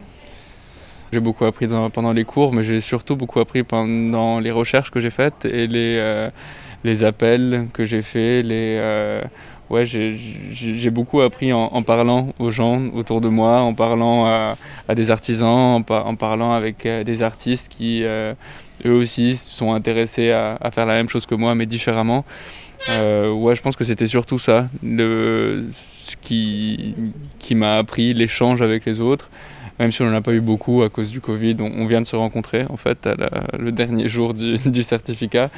J'ai 1.12 1.20
beaucoup 1.20 1.46
appris 1.46 1.68
dans, 1.68 1.90
pendant 1.90 2.14
les 2.14 2.26
cours, 2.26 2.54
mais 2.54 2.64
j'ai 2.64 2.82
surtout 2.82 3.16
beaucoup 3.16 3.40
appris 3.40 3.64
pendant 3.64 4.40
les 4.40 4.52
recherches 4.52 4.92
que 4.92 5.00
j'ai 5.00 5.10
faites 5.10 5.46
et 5.46 5.66
les, 5.66 5.98
euh, 5.98 6.30
les 6.84 7.04
appels 7.04 7.68
que 7.74 7.86
j'ai 7.86 8.02
faits. 8.02 8.46
Les, 8.46 9.22
ouais, 9.70 9.86
j'ai 9.86 10.90
beaucoup 10.90 11.22
appris 11.22 11.54
en, 11.54 11.82
parlant 11.84 12.34
aux 12.40 12.52
gens 12.52 12.88
autour 12.94 13.22
de 13.22 13.30
moi, 13.30 13.60
en 13.60 13.74
parlant 13.74 14.26
à, 14.26 14.96
des 14.96 15.12
artisans, 15.12 15.48
en, 15.48 15.82
par, 15.82 16.08
en, 16.08 16.16
parlant 16.16 16.54
avec 16.54 16.86
euh, 16.86 17.04
des 17.04 17.24
artistes 17.24 17.70
qui, 17.70 18.04
euh, 18.04 18.34
eux 18.86 18.94
aussi, 18.94 19.38
sont 19.38 19.74
intéressés 19.74 20.32
à, 20.32 20.72
faire 20.72 20.86
la 20.86 20.94
même 20.94 21.10
chose 21.10 21.26
que 21.26 21.36
moi, 21.36 21.56
mais 21.56 21.66
différemment. 21.66 22.26
Euh, 22.92 23.32
ouais, 23.32 23.56
je 23.56 23.62
pense 23.62 23.76
que 23.76 23.84
c'était 23.84 24.08
surtout 24.08 24.40
ça, 24.40 24.68
ce 24.84 26.16
qui, 26.22 26.96
m'a 27.52 27.78
appris, 27.78 28.14
l'échange 28.14 28.62
avec 28.62 28.86
les 28.86 29.00
autres. 29.00 29.30
Même 29.80 29.92
si 29.92 30.02
on 30.04 30.06
n'en 30.06 30.16
a 30.16 30.22
pas 30.22 30.32
eu 30.32 30.40
beaucoup 30.40 30.84
à 30.84 30.90
cause 30.90 31.12
du 31.12 31.20
Covid, 31.20 31.58
on, 31.60 31.86
vient 31.86 32.00
de 32.00 32.06
se 32.06 32.16
rencontrer 32.16 32.66
en 32.70 32.78
fait 32.78 33.10
le 33.60 33.74
dernier 33.74 34.08
jour 34.08 34.34
du 34.34 34.84
certificat. 34.84 35.50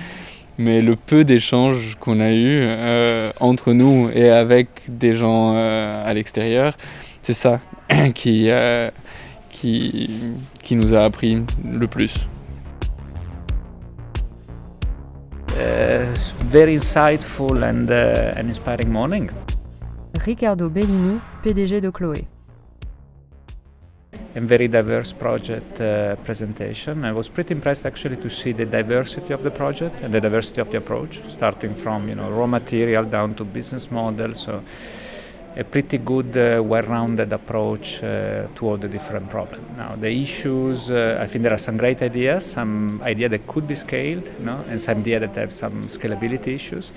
Mais 0.57 0.81
le 0.81 0.95
peu 0.95 1.23
d'échanges 1.23 1.95
qu'on 1.99 2.19
a 2.19 2.31
eu 2.31 2.61
euh, 2.61 3.31
entre 3.39 3.73
nous 3.73 4.09
et 4.13 4.29
avec 4.29 4.67
des 4.87 5.13
gens 5.13 5.53
euh, 5.55 6.03
à 6.03 6.13
l'extérieur, 6.13 6.75
c'est 7.21 7.33
ça 7.33 7.59
qui, 8.15 8.49
euh, 8.49 8.89
qui, 9.49 10.09
qui 10.63 10.75
nous 10.75 10.95
a 10.95 11.01
appris 11.01 11.45
le 11.63 11.87
plus. 11.87 12.15
Uh, 15.59 16.13
very 16.51 16.75
insightful 16.75 17.63
and, 17.63 17.89
uh, 17.89 18.39
and 18.39 18.47
inspiring 18.47 18.89
morning. 18.89 19.29
Ricardo 20.23 20.69
Bellini, 20.69 21.19
PDG 21.43 21.81
de 21.81 21.89
Chloé. 21.89 22.25
A 24.37 24.39
very 24.39 24.67
diverse 24.67 25.13
project 25.13 25.81
uh, 25.81 26.15
presentation. 26.17 27.03
I 27.03 27.11
was 27.11 27.27
pretty 27.27 27.55
impressed 27.55 27.87
actually 27.87 28.17
to 28.17 28.29
see 28.29 28.51
the 28.51 28.67
diversity 28.67 29.33
of 29.33 29.41
the 29.41 29.49
project 29.49 30.01
and 30.01 30.13
the 30.13 30.21
diversity 30.21 30.61
of 30.61 30.69
the 30.69 30.77
approach, 30.77 31.19
starting 31.27 31.73
from 31.73 32.07
you 32.07 32.13
know 32.13 32.29
raw 32.29 32.45
material 32.45 33.03
down 33.05 33.33
to 33.33 33.43
business 33.43 33.89
model. 33.89 34.35
So 34.35 34.61
a 35.55 35.63
pretty 35.63 35.97
good, 35.97 36.37
uh, 36.37 36.61
well-rounded 36.61 37.33
approach 37.33 38.03
uh, 38.03 38.45
to 38.53 38.67
all 38.67 38.77
the 38.77 38.87
different 38.87 39.27
problems. 39.27 39.65
Now, 39.75 39.95
the 39.95 40.11
issues, 40.11 40.91
uh, 40.91 41.17
I 41.19 41.25
think 41.25 41.41
there 41.41 41.53
are 41.53 41.57
some 41.57 41.77
great 41.77 42.03
ideas, 42.03 42.45
some 42.45 43.01
idea 43.01 43.27
that 43.29 43.47
could 43.47 43.65
be 43.65 43.73
scaled, 43.73 44.29
you 44.37 44.45
know, 44.45 44.63
and 44.69 44.79
some 44.79 44.99
idea 44.99 45.19
that 45.19 45.35
have 45.35 45.51
some 45.51 45.87
scalability 45.87 46.49
issues. 46.49 46.91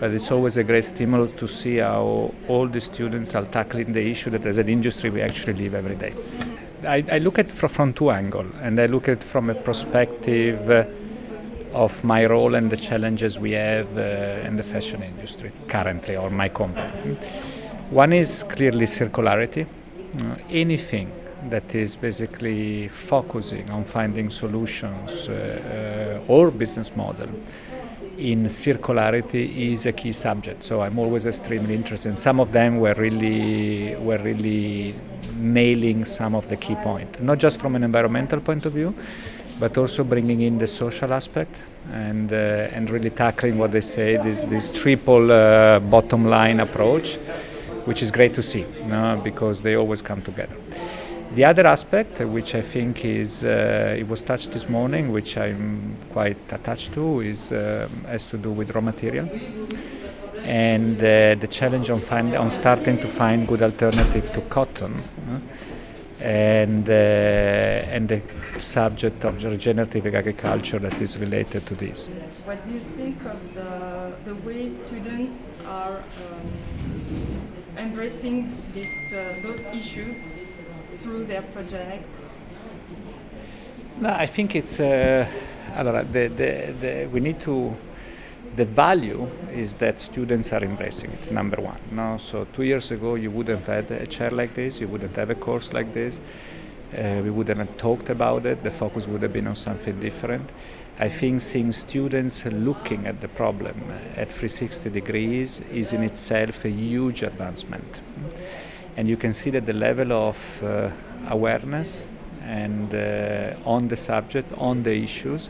But 0.00 0.10
it's 0.10 0.32
always 0.32 0.56
a 0.56 0.64
great 0.64 0.82
stimulus 0.82 1.30
to 1.32 1.46
see 1.46 1.76
how 1.76 2.34
all 2.48 2.66
the 2.66 2.80
students 2.80 3.36
are 3.36 3.44
tackling 3.44 3.92
the 3.92 4.04
issue 4.04 4.30
that 4.30 4.44
as 4.44 4.58
an 4.58 4.68
industry 4.68 5.10
we 5.10 5.22
actually 5.22 5.52
live 5.52 5.74
every 5.74 5.94
day. 5.94 6.14
I, 6.84 7.04
I 7.10 7.18
look 7.18 7.38
at 7.38 7.50
from 7.50 7.92
two 7.92 8.10
angles, 8.10 8.52
and 8.62 8.78
I 8.80 8.86
look 8.86 9.08
at 9.08 9.18
it 9.18 9.24
from 9.24 9.50
a 9.50 9.54
perspective 9.54 10.70
uh, 10.70 10.84
of 11.72 12.02
my 12.02 12.26
role 12.26 12.54
and 12.54 12.70
the 12.70 12.76
challenges 12.76 13.38
we 13.38 13.52
have 13.52 13.86
uh, 13.96 14.46
in 14.46 14.56
the 14.56 14.62
fashion 14.62 15.02
industry 15.02 15.50
currently, 15.68 16.16
or 16.16 16.30
my 16.30 16.48
company. 16.48 17.16
One 17.90 18.12
is 18.12 18.42
clearly 18.42 18.86
circularity. 18.86 19.66
Uh, 20.18 20.36
anything 20.50 21.12
that 21.48 21.74
is 21.74 21.96
basically 21.96 22.88
focusing 22.88 23.70
on 23.70 23.84
finding 23.84 24.30
solutions 24.30 25.28
uh, 25.28 26.20
uh, 26.28 26.32
or 26.32 26.50
business 26.50 26.94
model 26.96 27.28
in 28.18 28.44
circularity 28.46 29.72
is 29.72 29.86
a 29.86 29.92
key 29.92 30.12
subject. 30.12 30.62
So 30.62 30.82
I'm 30.82 30.98
always 30.98 31.24
extremely 31.24 31.74
interested. 31.74 32.18
Some 32.18 32.40
of 32.40 32.52
them 32.52 32.80
were 32.80 32.94
really 32.94 33.96
were 33.96 34.18
really 34.18 34.94
nailing 35.36 36.04
some 36.04 36.34
of 36.34 36.48
the 36.48 36.56
key 36.56 36.74
points, 36.76 37.20
not 37.20 37.38
just 37.38 37.60
from 37.60 37.76
an 37.76 37.82
environmental 37.82 38.40
point 38.40 38.66
of 38.66 38.72
view, 38.72 38.94
but 39.58 39.76
also 39.76 40.04
bringing 40.04 40.40
in 40.40 40.58
the 40.58 40.66
social 40.66 41.12
aspect 41.12 41.60
and 41.92 42.32
uh, 42.32 42.36
and 42.76 42.90
really 42.90 43.10
tackling 43.10 43.58
what 43.58 43.72
they 43.72 43.80
say 43.80 44.16
this 44.16 44.44
this 44.46 44.70
triple 44.70 45.30
uh, 45.30 45.78
bottom 45.80 46.26
line 46.26 46.60
approach 46.60 47.18
which 47.84 48.02
is 48.02 48.10
great 48.10 48.34
to 48.34 48.42
see 48.42 48.64
because 49.22 49.62
they 49.62 49.74
always 49.74 50.02
come 50.02 50.22
together. 50.22 50.56
The 51.34 51.44
other 51.44 51.66
aspect, 51.66 52.20
which 52.20 52.54
I 52.54 52.62
think 52.62 53.04
is 53.04 53.44
uh, 53.44 53.96
it 53.98 54.06
was 54.08 54.22
touched 54.22 54.52
this 54.52 54.68
morning, 54.68 55.12
which 55.12 55.36
I'm 55.38 55.96
quite 56.12 56.52
attached 56.52 56.92
to, 56.94 57.20
is 57.20 57.52
uh, 57.52 57.88
has 58.06 58.26
to 58.30 58.36
do 58.36 58.50
with 58.50 58.74
raw 58.74 58.80
material 58.80 59.28
and 60.50 60.96
uh, 60.98 61.34
the 61.40 61.48
challenge 61.48 61.90
on 61.90 62.00
find, 62.00 62.34
on 62.34 62.50
starting 62.50 62.98
to 62.98 63.08
find 63.08 63.46
good 63.46 63.62
alternative 63.62 64.32
to 64.32 64.40
cotton, 64.42 64.94
and 66.20 66.88
uh, 66.88 66.92
and 67.94 68.08
the 68.08 68.20
subject 68.58 69.24
of 69.24 69.42
regenerative 69.44 70.06
agriculture 70.14 70.78
that 70.78 71.00
is 71.00 71.18
related 71.18 71.64
to 71.66 71.74
this. 71.74 72.08
What 72.44 72.62
do 72.62 72.72
you 72.72 72.80
think 72.80 73.24
of 73.24 73.38
the 73.54 74.12
the 74.24 74.34
way 74.46 74.68
students 74.68 75.52
are? 75.66 75.98
Um, 75.98 77.50
embracing 77.80 78.56
this, 78.74 79.12
uh, 79.12 79.34
those 79.42 79.66
issues 79.66 80.26
through 80.90 81.24
their 81.24 81.42
project? 81.42 82.22
No, 84.00 84.10
I 84.10 84.26
think 84.26 84.54
it's 84.54 84.80
uh, 84.80 85.26
allora, 85.74 86.04
the, 86.10 86.28
the, 86.28 86.74
the, 86.80 87.06
we 87.06 87.20
need 87.20 87.40
to 87.40 87.74
the 88.60 88.64
value 88.66 89.22
is 89.52 89.74
that 89.74 90.00
students 90.00 90.52
are 90.52 90.64
embracing 90.70 91.10
it 91.16 91.32
number 91.40 91.58
one 91.72 91.80
no 91.90 92.08
so 92.18 92.46
two 92.56 92.66
years 92.70 92.90
ago 92.96 93.14
you 93.14 93.30
wouldn't 93.36 93.66
have 93.66 93.88
had 93.88 93.90
a 93.90 94.06
chair 94.06 94.30
like 94.40 94.52
this 94.54 94.80
you 94.80 94.88
wouldn't 94.92 95.16
have 95.16 95.30
a 95.30 95.38
course 95.46 95.72
like 95.72 95.92
this 96.00 96.20
uh, 96.98 97.20
we 97.24 97.30
wouldn't 97.30 97.58
have 97.58 97.76
talked 97.76 98.10
about 98.10 98.44
it 98.44 98.62
the 98.62 98.70
focus 98.82 99.06
would 99.06 99.22
have 99.22 99.32
been 99.32 99.46
on 99.46 99.54
something 99.54 99.98
different 100.00 100.50
I 101.00 101.08
think 101.08 101.40
seeing 101.40 101.72
students 101.72 102.44
looking 102.44 103.06
at 103.06 103.22
the 103.22 103.28
problem 103.28 103.74
at 104.16 104.30
360 104.30 104.90
degrees 104.90 105.62
is 105.72 105.94
in 105.94 106.02
itself 106.02 106.66
a 106.66 106.68
huge 106.68 107.22
advancement. 107.22 108.02
And 108.98 109.08
you 109.08 109.16
can 109.16 109.32
see 109.32 109.48
that 109.48 109.64
the 109.64 109.72
level 109.72 110.12
of 110.12 110.62
uh, 110.62 110.90
awareness 111.28 112.06
and 112.42 112.94
uh, 112.94 113.54
on 113.64 113.88
the 113.88 113.96
subject, 113.96 114.52
on 114.58 114.82
the 114.82 114.92
issues, 114.92 115.48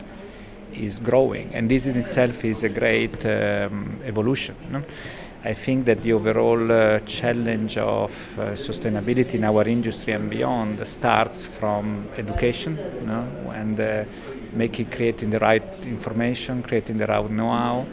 is 0.73 0.99
growing. 0.99 1.53
And 1.53 1.69
this 1.69 1.85
in 1.85 1.97
itself 1.97 2.43
is 2.45 2.63
a 2.63 2.69
great 2.69 3.25
um, 3.25 3.99
evolution. 4.03 4.55
No? 4.69 4.81
I 5.43 5.53
think 5.53 5.85
that 5.85 6.03
the 6.03 6.13
overall 6.13 6.71
uh, 6.71 6.99
challenge 6.99 7.77
of 7.77 8.11
uh, 8.37 8.51
sustainability 8.51 9.35
in 9.35 9.43
our 9.43 9.67
industry 9.67 10.13
and 10.13 10.29
beyond 10.29 10.85
starts 10.87 11.45
from 11.45 12.07
education 12.15 12.77
no? 13.07 13.51
and 13.51 13.79
uh, 13.79 14.03
making 14.53 14.85
creating 14.87 15.31
the 15.31 15.39
right 15.39 15.63
information, 15.85 16.61
creating 16.61 16.97
the 16.97 17.07
right 17.07 17.29
know-how 17.29 17.87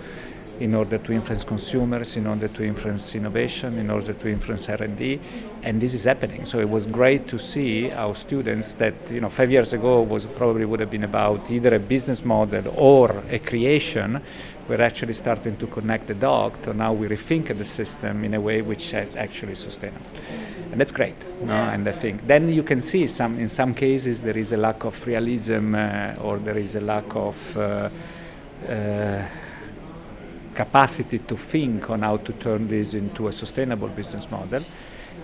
in 0.61 0.75
order 0.75 0.99
to 0.99 1.13
influence 1.13 1.45
consumers, 1.45 2.17
in 2.17 2.27
order 2.27 2.49
to 2.49 2.65
influence 2.65 3.15
innovation, 3.15 3.79
in 3.79 3.91
order 3.91 4.13
to 4.13 4.29
influence 4.29 4.69
R&D, 4.69 5.21
and 5.63 5.81
this 5.81 5.95
is 5.95 6.05
happening. 6.05 6.45
So 6.45 6.61
it 6.61 6.69
was 6.69 6.87
great 6.87 7.27
to 7.29 7.39
see 7.39 7.91
our 7.91 8.15
students 8.15 8.75
that 8.75 8.95
you 9.11 9.21
know 9.21 9.29
five 9.29 9.51
years 9.51 9.73
ago 9.73 10.03
was 10.03 10.27
probably 10.27 10.65
would 10.65 10.81
have 10.81 10.91
been 10.91 11.05
about 11.05 11.51
either 11.51 11.75
a 11.75 11.81
business 11.81 12.25
model 12.25 12.73
or 12.77 13.23
a 13.31 13.39
creation. 13.39 14.21
We're 14.69 14.83
actually 14.83 15.15
starting 15.15 15.57
to 15.57 15.67
connect 15.67 16.09
the 16.09 16.15
dots. 16.15 16.65
So 16.65 16.73
now 16.73 16.93
we 16.93 17.09
rethink 17.09 17.57
the 17.57 17.65
system 17.65 18.25
in 18.25 18.35
a 18.35 18.41
way 18.41 18.63
which 18.63 18.93
is 18.93 19.17
actually 19.17 19.55
sustainable 19.55 20.07
and 20.71 20.81
that's 20.81 20.93
great. 20.93 21.17
And 21.47 21.89
I 21.89 21.93
think 21.93 22.27
then 22.27 22.53
you 22.53 22.63
can 22.63 22.83
see 22.83 23.07
some 23.07 23.39
in 23.39 23.49
some 23.49 23.75
cases 23.75 24.23
there 24.23 24.37
is 24.37 24.53
a 24.53 24.57
lack 24.57 24.85
of 24.85 25.07
realism 25.07 25.75
uh, 25.75 26.15
or 26.21 26.39
there 26.39 26.59
is 26.59 26.77
a 26.77 26.81
lack 26.81 27.17
of 27.17 27.57
uh, 27.57 27.89
uh, 28.69 29.27
capacity 30.55 31.21
to 31.21 31.37
think 31.37 31.89
on 31.91 32.03
how 32.03 32.17
to 32.19 32.33
turn 32.33 32.69
this 32.69 32.95
into 32.95 33.29
a 33.29 33.33
sustainable 33.33 33.89
business 33.89 34.31
model. 34.31 34.63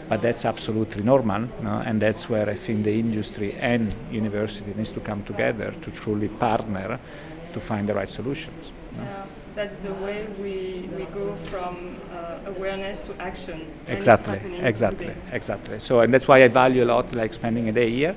But 0.09 0.21
that's 0.23 0.45
absolutely 0.45 1.03
normal, 1.03 1.49
no? 1.63 1.83
and 1.85 2.01
that's 2.01 2.29
where 2.29 2.49
I 2.49 2.55
think 2.55 2.85
the 2.85 2.99
industry 2.99 3.55
and 3.55 3.95
university 4.11 4.73
needs 4.77 4.91
to 4.93 5.01
come 5.01 5.23
together 5.25 5.73
to 5.81 5.91
truly 5.91 6.29
partner 6.29 6.99
to 7.53 7.61
find 7.61 7.89
the 7.89 7.95
right 7.95 8.09
solutions. 8.09 8.73
No? 8.97 9.03
Yeah, 9.03 9.27
that's 9.55 9.77
the 9.77 9.95
way 9.95 10.27
we, 10.39 10.89
we 10.97 11.05
go 11.07 11.35
from 11.37 11.97
uh, 12.13 12.51
awareness 12.51 12.99
to 13.07 13.15
action. 13.19 13.67
Exactly, 13.89 14.41
exactly, 14.61 15.07
today. 15.07 15.21
exactly. 15.33 15.79
So, 15.79 16.01
and 16.01 16.13
that's 16.13 16.29
why 16.29 16.43
I 16.45 16.49
value 16.49 16.85
a 16.85 16.89
lot 16.95 17.15
like 17.15 17.33
spending 17.33 17.69
a 17.69 17.73
day 17.73 17.91
here. 17.91 18.15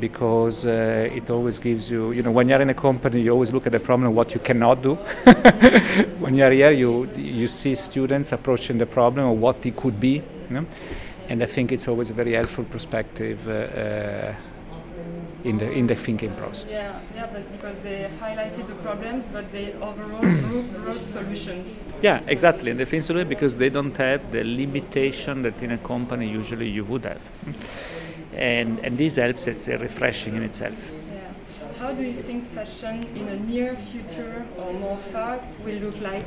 because 0.00 0.66
uh, 0.66 1.08
it 1.12 1.30
always 1.30 1.58
gives 1.58 1.90
you, 1.90 2.12
you 2.12 2.22
know, 2.22 2.30
when 2.30 2.48
you're 2.48 2.60
in 2.60 2.70
a 2.70 2.74
company, 2.74 3.20
you 3.20 3.30
always 3.30 3.52
look 3.52 3.66
at 3.66 3.72
the 3.72 3.80
problem, 3.80 4.14
what 4.14 4.34
you 4.34 4.40
cannot 4.40 4.82
do. 4.82 4.94
when 6.18 6.34
you're 6.34 6.50
here, 6.50 6.72
you, 6.72 7.08
you 7.16 7.46
see 7.46 7.74
students 7.74 8.32
approaching 8.32 8.78
the 8.78 8.86
problem 8.86 9.26
or 9.26 9.36
what 9.36 9.64
it 9.64 9.76
could 9.76 10.00
be. 10.00 10.22
Know? 10.50 10.66
And 11.28 11.42
I 11.42 11.46
think 11.46 11.72
it's 11.72 11.88
always 11.88 12.10
a 12.10 12.14
very 12.14 12.32
helpful 12.32 12.64
perspective 12.64 13.48
uh, 13.48 13.52
uh, 13.52 14.34
in, 15.44 15.58
the, 15.58 15.70
in 15.70 15.86
the 15.86 15.94
thinking 15.94 16.34
process. 16.34 16.72
Yeah, 16.72 16.98
yeah, 17.14 17.26
but 17.32 17.50
because 17.52 17.80
they 17.80 18.10
highlighted 18.20 18.66
the 18.66 18.74
problems, 18.74 19.26
but 19.26 19.50
they 19.52 19.72
overall 19.74 20.22
brought, 20.82 21.04
solutions. 21.04 21.76
Yeah, 22.02 22.20
exactly. 22.28 22.70
And 22.70 22.80
they 22.80 22.84
think 22.84 23.02
so 23.02 23.24
because 23.24 23.56
they 23.56 23.70
don't 23.70 23.96
have 23.96 24.30
the 24.32 24.44
limitation 24.44 25.42
that 25.42 25.62
in 25.62 25.72
a 25.72 25.78
company 25.78 26.28
usually 26.28 26.68
you 26.68 26.84
would 26.84 27.04
have. 27.04 27.22
And, 28.34 28.78
and 28.80 28.98
this 28.98 29.16
helps, 29.16 29.46
it's 29.46 29.68
refreshing 29.68 30.34
in 30.36 30.42
itself. 30.42 30.90
Yeah. 30.90 31.68
How 31.78 31.92
do 31.92 32.02
you 32.02 32.14
think 32.14 32.44
fashion 32.44 33.06
in 33.14 33.28
a 33.28 33.36
near 33.36 33.76
future 33.76 34.44
or 34.56 34.72
more 34.72 34.96
far 34.96 35.40
will 35.64 35.76
look 35.76 36.00
like? 36.00 36.26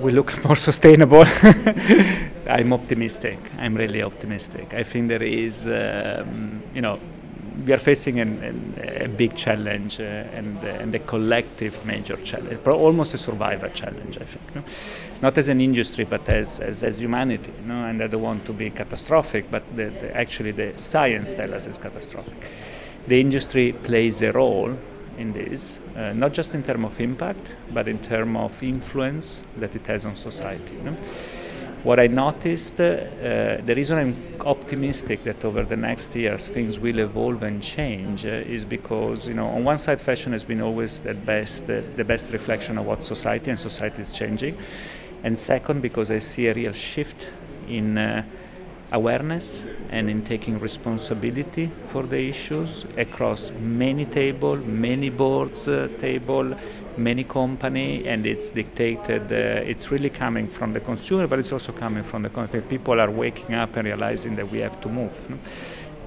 Will 0.00 0.14
look 0.14 0.44
more 0.44 0.56
sustainable. 0.56 1.24
I'm 2.48 2.72
optimistic. 2.72 3.38
I'm 3.58 3.74
really 3.74 4.02
optimistic. 4.02 4.74
I 4.74 4.82
think 4.82 5.08
there 5.08 5.22
is, 5.22 5.66
um, 5.66 6.62
you 6.74 6.80
know, 6.80 6.98
we 7.66 7.72
are 7.72 7.78
facing 7.78 8.20
an, 8.20 8.42
an, 8.42 9.02
a 9.04 9.08
big 9.08 9.34
challenge 9.34 10.00
uh, 10.00 10.04
and, 10.04 10.58
uh, 10.64 10.68
and 10.68 10.94
a 10.94 10.98
collective 11.00 11.84
major 11.84 12.16
challenge, 12.16 12.60
almost 12.66 13.14
a 13.14 13.18
survival 13.18 13.68
challenge, 13.70 14.18
I 14.18 14.24
think. 14.24 14.54
No? 14.54 14.62
Not 15.20 15.36
as 15.36 15.48
an 15.48 15.60
industry, 15.60 16.04
but 16.04 16.28
as, 16.28 16.60
as, 16.60 16.82
as 16.82 17.00
humanity. 17.00 17.52
No? 17.66 17.84
And 17.84 18.02
I 18.02 18.06
don't 18.06 18.22
want 18.22 18.44
to 18.46 18.52
be 18.52 18.70
catastrophic, 18.70 19.50
but 19.50 19.64
the, 19.74 19.86
the, 19.90 20.16
actually 20.16 20.52
the 20.52 20.78
science 20.78 21.34
tells 21.34 21.52
us 21.52 21.66
it's 21.66 21.78
catastrophic. 21.78 22.36
The 23.06 23.20
industry 23.20 23.72
plays 23.72 24.22
a 24.22 24.32
role 24.32 24.78
in 25.18 25.32
this, 25.32 25.80
uh, 25.96 26.12
not 26.12 26.32
just 26.32 26.54
in 26.54 26.62
terms 26.62 26.84
of 26.84 27.00
impact, 27.00 27.56
but 27.72 27.88
in 27.88 27.98
terms 27.98 28.36
of 28.36 28.62
influence 28.62 29.42
that 29.58 29.74
it 29.74 29.86
has 29.86 30.06
on 30.06 30.16
society. 30.16 30.76
No? 30.82 30.94
What 31.84 32.00
I 32.00 32.08
noticed, 32.08 32.80
uh, 32.80 33.58
the 33.64 33.74
reason 33.76 33.98
I'm 33.98 34.16
optimistic 34.40 35.22
that 35.24 35.44
over 35.44 35.62
the 35.62 35.76
next 35.76 36.14
years 36.16 36.48
things 36.48 36.78
will 36.78 36.98
evolve 36.98 37.44
and 37.44 37.62
change 37.62 38.26
uh, 38.26 38.30
is 38.30 38.64
because, 38.64 39.28
you 39.28 39.34
know, 39.34 39.46
on 39.46 39.64
one 39.64 39.78
side, 39.78 40.00
fashion 40.00 40.32
has 40.32 40.44
been 40.44 40.60
always 40.60 41.06
at 41.06 41.24
best 41.24 41.70
uh, 41.70 41.82
the 41.94 42.04
best 42.04 42.32
reflection 42.32 42.78
of 42.78 42.86
what 42.86 43.02
society 43.04 43.50
and 43.50 43.60
society 43.60 44.02
is 44.02 44.12
changing, 44.12 44.56
and 45.22 45.38
second, 45.38 45.80
because 45.80 46.10
I 46.10 46.18
see 46.18 46.48
a 46.48 46.54
real 46.54 46.72
shift 46.72 47.30
in 47.68 47.96
uh, 47.96 48.24
awareness 48.92 49.64
and 49.90 50.08
in 50.08 50.22
taking 50.22 50.58
responsibility 50.58 51.70
for 51.88 52.04
the 52.04 52.28
issues 52.28 52.86
across 52.96 53.50
many 53.60 54.04
table, 54.04 54.56
many 54.56 55.10
boards 55.10 55.68
uh, 55.68 55.88
table, 56.00 56.54
many 56.96 57.24
company, 57.24 58.06
and 58.06 58.26
it's 58.26 58.48
dictated. 58.48 59.32
Uh, 59.32 59.70
it's 59.70 59.90
really 59.90 60.10
coming 60.10 60.48
from 60.48 60.72
the 60.72 60.80
consumer, 60.80 61.26
but 61.26 61.38
it's 61.38 61.52
also 61.52 61.72
coming 61.72 62.02
from 62.02 62.22
the 62.22 62.30
content. 62.30 62.68
People 62.68 63.00
are 63.00 63.10
waking 63.10 63.54
up 63.54 63.76
and 63.76 63.86
realizing 63.86 64.36
that 64.36 64.50
we 64.50 64.58
have 64.58 64.80
to 64.80 64.88
move, 64.88 65.12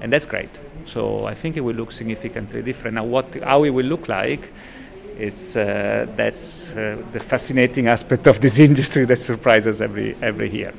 and 0.00 0.12
that's 0.12 0.26
great. 0.26 0.50
So 0.84 1.26
I 1.26 1.34
think 1.34 1.56
it 1.56 1.60
will 1.60 1.76
look 1.76 1.92
significantly 1.92 2.62
different. 2.62 2.96
Now, 2.96 3.04
what 3.04 3.34
how 3.42 3.64
it 3.64 3.70
will 3.70 3.86
look 3.86 4.08
like? 4.08 4.48
It's 5.18 5.56
uh, 5.56 6.06
that's 6.16 6.72
uh, 6.72 7.00
the 7.12 7.20
fascinating 7.20 7.86
aspect 7.96 8.26
of 8.26 8.40
this 8.40 8.58
industry 8.58 9.04
that 9.04 9.18
surprises 9.18 9.80
every 9.80 10.16
every 10.20 10.50
year. 10.50 10.72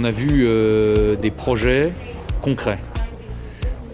On 0.00 0.04
a 0.04 0.12
vu 0.12 0.44
euh, 0.46 1.16
des 1.16 1.32
projets 1.32 1.88
concrets 2.40 2.78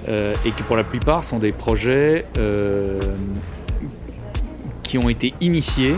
euh, 0.06 0.34
et 0.44 0.50
qui 0.50 0.62
pour 0.62 0.76
la 0.76 0.84
plupart 0.84 1.24
sont 1.24 1.38
des 1.38 1.50
projets 1.50 2.26
euh, 2.36 3.00
qui 4.82 4.98
ont 4.98 5.08
été 5.08 5.32
initiés 5.40 5.94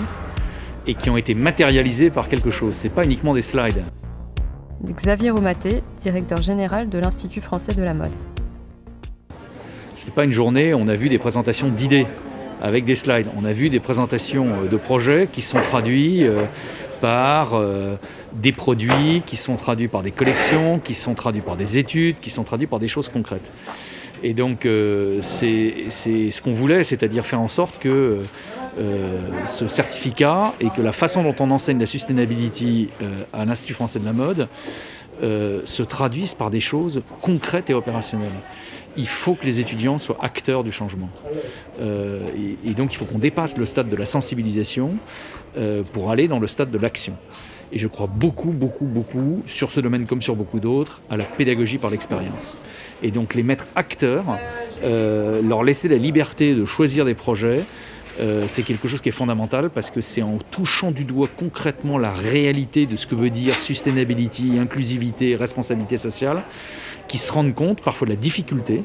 et 0.87 0.95
qui 0.95 1.11
ont 1.11 1.17
été 1.17 1.35
matérialisés 1.35 2.11
par 2.11 2.29
quelque 2.29 2.53
chose. 2.53 2.77
C'est 2.77 2.89
pas 2.89 3.05
uniquement 3.05 3.35
des 3.35 3.43
slides. 3.43 3.83
Xavier 4.89 5.31
Romaté, 5.31 5.83
directeur 6.01 6.41
général 6.41 6.89
de 6.89 7.01
l'Institut 7.01 7.41
français 7.41 7.75
de 7.75 7.83
la 7.83 7.93
mode. 7.93 8.13
C'était 9.97 10.13
pas 10.13 10.23
une 10.23 10.31
journée, 10.31 10.73
on 10.73 10.87
a 10.87 10.95
vu 10.95 11.09
des 11.09 11.19
présentations 11.19 11.69
d'idées 11.69 12.07
avec 12.63 12.85
des 12.85 12.95
slides. 12.95 13.27
On 13.37 13.45
a 13.45 13.51
vu 13.51 13.71
des 13.71 13.81
présentations 13.81 14.47
de 14.71 14.77
projets 14.77 15.29
qui 15.31 15.43
sont 15.43 15.61
traduits 15.61 16.25
par 17.01 17.55
euh, 17.55 17.97
des 18.33 18.53
produits, 18.53 19.23
qui 19.25 19.37
sont 19.37 19.57
traduits 19.57 19.89
par 19.89 20.03
des 20.03 20.11
collections, 20.11 20.79
qui 20.79 20.95
sont 20.95 21.15
traduits 21.15 21.43
par 21.43 21.57
des 21.57 21.79
études, 21.79 22.17
qui 22.21 22.31
sont 22.31 22.45
traduits 22.45 22.67
par 22.67 22.79
des 22.79 22.89
choses 22.89 23.09
concrètes. 23.09 23.51
Et 24.23 24.35
donc 24.35 24.67
euh, 24.67 25.21
c'est 25.23 25.91
ce 25.91 26.43
qu'on 26.43 26.55
voulait, 26.55 26.83
c'est-à-dire 26.83 27.27
faire 27.27 27.41
en 27.41 27.49
sorte 27.49 27.79
que 27.79 28.21
euh, 28.79 29.19
ce 29.47 29.69
certificat 29.69 30.55
et 30.61 30.71
que 30.71 30.83
la 30.83 30.93
façon 30.93 31.23
dont 31.23 31.37
on 31.41 31.51
enseigne 31.51 31.79
la 31.79 31.87
sustainability 31.87 32.89
à 33.33 33.45
l'Institut 33.45 33.75
français 33.75 33.99
de 33.99 34.05
la 34.05 34.13
mode 34.13 34.49
se 35.21 35.83
traduisent 35.83 36.35
par 36.35 36.51
des 36.51 36.61
choses 36.61 37.03
concrètes 37.23 37.71
et 37.71 37.75
opérationnelles 37.75 38.29
il 38.99 39.09
faut 39.09 39.35
que 39.35 39.45
les 39.45 39.61
étudiants 39.61 39.99
soient 39.99 40.17
acteurs 40.21 40.65
du 40.65 40.73
changement. 40.73 41.11
Et, 41.81 42.71
donc 42.73 42.95
il 42.95 42.97
faut 42.97 43.05
qu'on 43.05 43.19
dépasse 43.19 43.57
le 43.57 43.67
stade 43.67 43.89
de 43.89 43.97
la 43.97 44.07
sensibilisation 44.07 44.95
euh, 45.57 45.83
pour 45.93 46.11
aller 46.11 46.29
dans 46.29 46.39
le 46.39 46.47
stade 46.47 46.71
de 46.71 46.79
l'action. 46.79 47.15
Et 47.73 47.79
je 47.79 47.89
crois 47.89 48.07
beaucoup, 48.07 48.53
beaucoup, 48.53 48.85
beaucoup, 48.85 49.43
sur 49.47 49.71
ce 49.71 49.81
domaine 49.81 50.07
comme 50.07 50.23
sur 50.23 50.37
beaucoup 50.37 50.61
d'autres, 50.61 51.01
à 51.11 51.17
la 51.17 51.25
pédagogie 51.25 51.79
par 51.79 51.91
l'expérience. 51.91 52.57
Et 53.03 53.11
donc 53.11 53.35
les 53.35 53.43
mettre 53.43 53.67
acteurs, 53.75 54.25
euh, 54.85 55.43
leur 55.43 55.65
laisser 55.65 55.89
la 55.89 55.97
liberté 55.97 56.55
de 56.55 56.65
choisir 56.65 57.05
des 57.05 57.15
projets, 57.15 57.65
euh, 58.19 58.45
c'est 58.47 58.63
quelque 58.63 58.89
chose 58.89 59.01
qui 59.01 59.11
est 59.11 59.13
fondamental 59.13 59.69
parce 59.69 59.91
que 59.91 60.01
c'est 60.01 60.23
en 60.23 60.39
touchant 60.51 60.91
du 60.91 61.05
doigt 61.05 61.29
concrètement 61.37 61.99
la 61.99 62.13
réalité 62.13 62.87
de 62.87 62.97
ce 62.97 63.07
que 63.07 63.15
veut 63.15 63.31
dire 63.31 63.55
sustainability, 63.55 64.59
inclusivité, 64.59 65.37
responsabilité 65.37 65.97
sociale, 65.97 66.43
qui 67.09 67.19
se 67.19 67.31
rendent 67.33 67.55
compte 67.55 67.83
parfois 67.83 68.07
de 68.07 68.13
la 68.13 68.19
difficulté, 68.19 68.83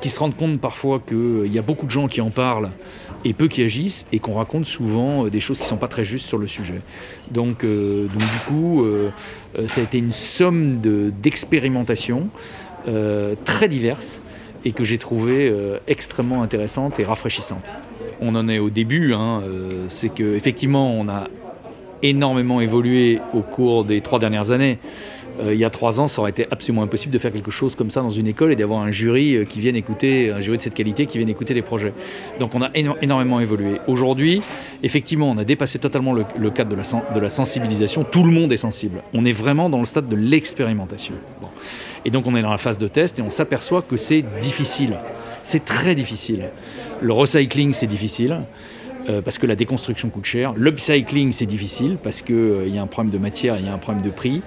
qui 0.00 0.10
se 0.10 0.18
rendent 0.18 0.36
compte 0.36 0.60
parfois 0.60 1.00
qu'il 1.00 1.52
y 1.52 1.58
a 1.58 1.62
beaucoup 1.62 1.86
de 1.86 1.90
gens 1.90 2.08
qui 2.08 2.20
en 2.20 2.30
parlent 2.30 2.70
et 3.24 3.32
peu 3.32 3.48
qui 3.48 3.62
agissent 3.62 4.06
et 4.12 4.18
qu'on 4.18 4.34
raconte 4.34 4.64
souvent 4.64 5.26
euh, 5.26 5.30
des 5.30 5.40
choses 5.40 5.58
qui 5.58 5.64
ne 5.64 5.68
sont 5.68 5.76
pas 5.76 5.88
très 5.88 6.04
justes 6.04 6.26
sur 6.26 6.38
le 6.38 6.46
sujet. 6.46 6.80
Donc, 7.30 7.64
euh, 7.64 8.06
du 8.06 8.48
coup, 8.48 8.84
euh, 8.84 9.10
ça 9.66 9.80
a 9.80 9.84
été 9.84 9.98
une 9.98 10.12
somme 10.12 10.80
d'expérimentations 11.22 12.28
très 13.44 13.68
diverses 13.68 14.22
et 14.64 14.72
que 14.72 14.84
j'ai 14.84 14.96
trouvé 14.96 15.52
extrêmement 15.86 16.42
intéressantes 16.42 16.98
et 16.98 17.04
rafraîchissantes. 17.04 17.74
On 18.22 18.34
en 18.34 18.48
est 18.48 18.58
au 18.58 18.70
début, 18.70 19.12
hein, 19.12 19.42
c'est 19.88 20.08
qu'effectivement 20.08 20.94
on 20.94 21.06
a 21.08 21.24
énormément 22.02 22.62
évolué 22.62 23.20
au 23.34 23.40
cours 23.40 23.84
des 23.84 24.00
trois 24.00 24.18
dernières 24.18 24.50
années. 24.50 24.78
Euh, 25.42 25.54
il 25.54 25.60
y 25.60 25.64
a 25.64 25.70
trois 25.70 26.00
ans, 26.00 26.08
ça 26.08 26.20
aurait 26.20 26.30
été 26.30 26.46
absolument 26.50 26.82
impossible 26.82 27.12
de 27.12 27.18
faire 27.18 27.32
quelque 27.32 27.50
chose 27.50 27.74
comme 27.74 27.90
ça 27.90 28.00
dans 28.00 28.10
une 28.10 28.26
école 28.26 28.52
et 28.52 28.56
d'avoir 28.56 28.80
un 28.80 28.90
jury 28.90 29.36
euh, 29.36 29.44
qui 29.44 29.60
vienne 29.60 29.76
écouter, 29.76 30.30
un 30.30 30.40
jury 30.40 30.58
de 30.58 30.62
cette 30.62 30.74
qualité 30.74 31.06
qui 31.06 31.18
vienne 31.18 31.28
écouter 31.28 31.54
les 31.54 31.62
projets. 31.62 31.92
Donc 32.38 32.54
on 32.54 32.62
a 32.62 32.70
énormément 32.74 33.40
évolué. 33.40 33.76
Aujourd'hui, 33.86 34.42
effectivement, 34.82 35.30
on 35.30 35.38
a 35.38 35.44
dépassé 35.44 35.78
totalement 35.78 36.12
le, 36.12 36.50
cadre 36.50 36.70
de 36.70 37.20
la, 37.20 37.30
sensibilisation. 37.30 38.04
Tout 38.04 38.24
le 38.24 38.30
monde 38.30 38.52
est 38.52 38.58
sensible. 38.58 39.02
On 39.14 39.24
est 39.24 39.32
vraiment 39.32 39.70
dans 39.70 39.78
le 39.78 39.84
stade 39.84 40.08
de 40.08 40.16
l'expérimentation. 40.16 41.14
Et 42.04 42.10
donc 42.10 42.26
on 42.26 42.34
est 42.34 42.42
dans 42.42 42.50
la 42.50 42.58
phase 42.58 42.78
de 42.78 42.88
test 42.88 43.18
et 43.18 43.22
on 43.22 43.30
s'aperçoit 43.30 43.82
que 43.82 43.96
c'est 43.96 44.24
difficile. 44.40 44.96
C'est 45.42 45.64
très 45.64 45.94
difficile. 45.94 46.48
Le 47.00 47.12
recycling, 47.12 47.72
c'est 47.72 47.86
difficile. 47.86 48.40
Euh, 49.08 49.22
parce 49.22 49.38
que 49.38 49.46
la 49.46 49.56
déconstruction 49.56 50.10
coûte 50.10 50.26
cher. 50.26 50.52
L'upcycling, 50.56 51.32
c'est 51.32 51.46
difficile 51.46 51.96
parce 52.02 52.20
qu'il 52.20 52.68
y 52.68 52.78
a 52.78 52.82
un 52.82 52.86
problème 52.86 53.12
de 53.12 53.18
matière, 53.18 53.56
il 53.58 53.64
y 53.64 53.68
a 53.68 53.72
un 53.72 53.78
problème 53.78 54.04
de 54.04 54.10
prix. 54.10 54.42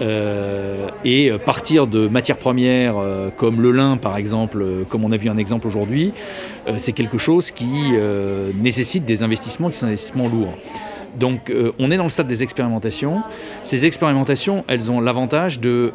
Euh, 0.00 0.88
et 1.04 1.30
partir 1.44 1.86
de 1.86 2.06
matières 2.08 2.36
premières 2.36 2.98
euh, 2.98 3.30
comme 3.34 3.62
le 3.62 3.70
lin 3.70 3.96
par 3.96 4.16
exemple, 4.16 4.60
euh, 4.60 4.84
comme 4.84 5.04
on 5.04 5.12
a 5.12 5.16
vu 5.16 5.28
un 5.28 5.38
exemple 5.38 5.66
aujourd'hui, 5.66 6.12
c'est 6.76 6.92
quelque 6.92 7.18
chose 7.18 7.50
qui 7.50 7.66
nécessite 8.60 9.04
des 9.04 9.22
investissements 9.22 9.70
qui 9.70 9.78
sont 9.78 9.86
des 9.86 9.92
investissements 9.92 10.28
lourds. 10.28 10.54
Donc 11.16 11.52
on 11.78 11.90
est 11.90 11.96
dans 11.96 12.04
le 12.04 12.10
stade 12.10 12.26
des 12.26 12.42
expérimentations. 12.42 13.22
Ces 13.62 13.86
expérimentations, 13.86 14.64
elles 14.68 14.90
ont 14.90 15.00
l'avantage 15.00 15.60
de 15.60 15.92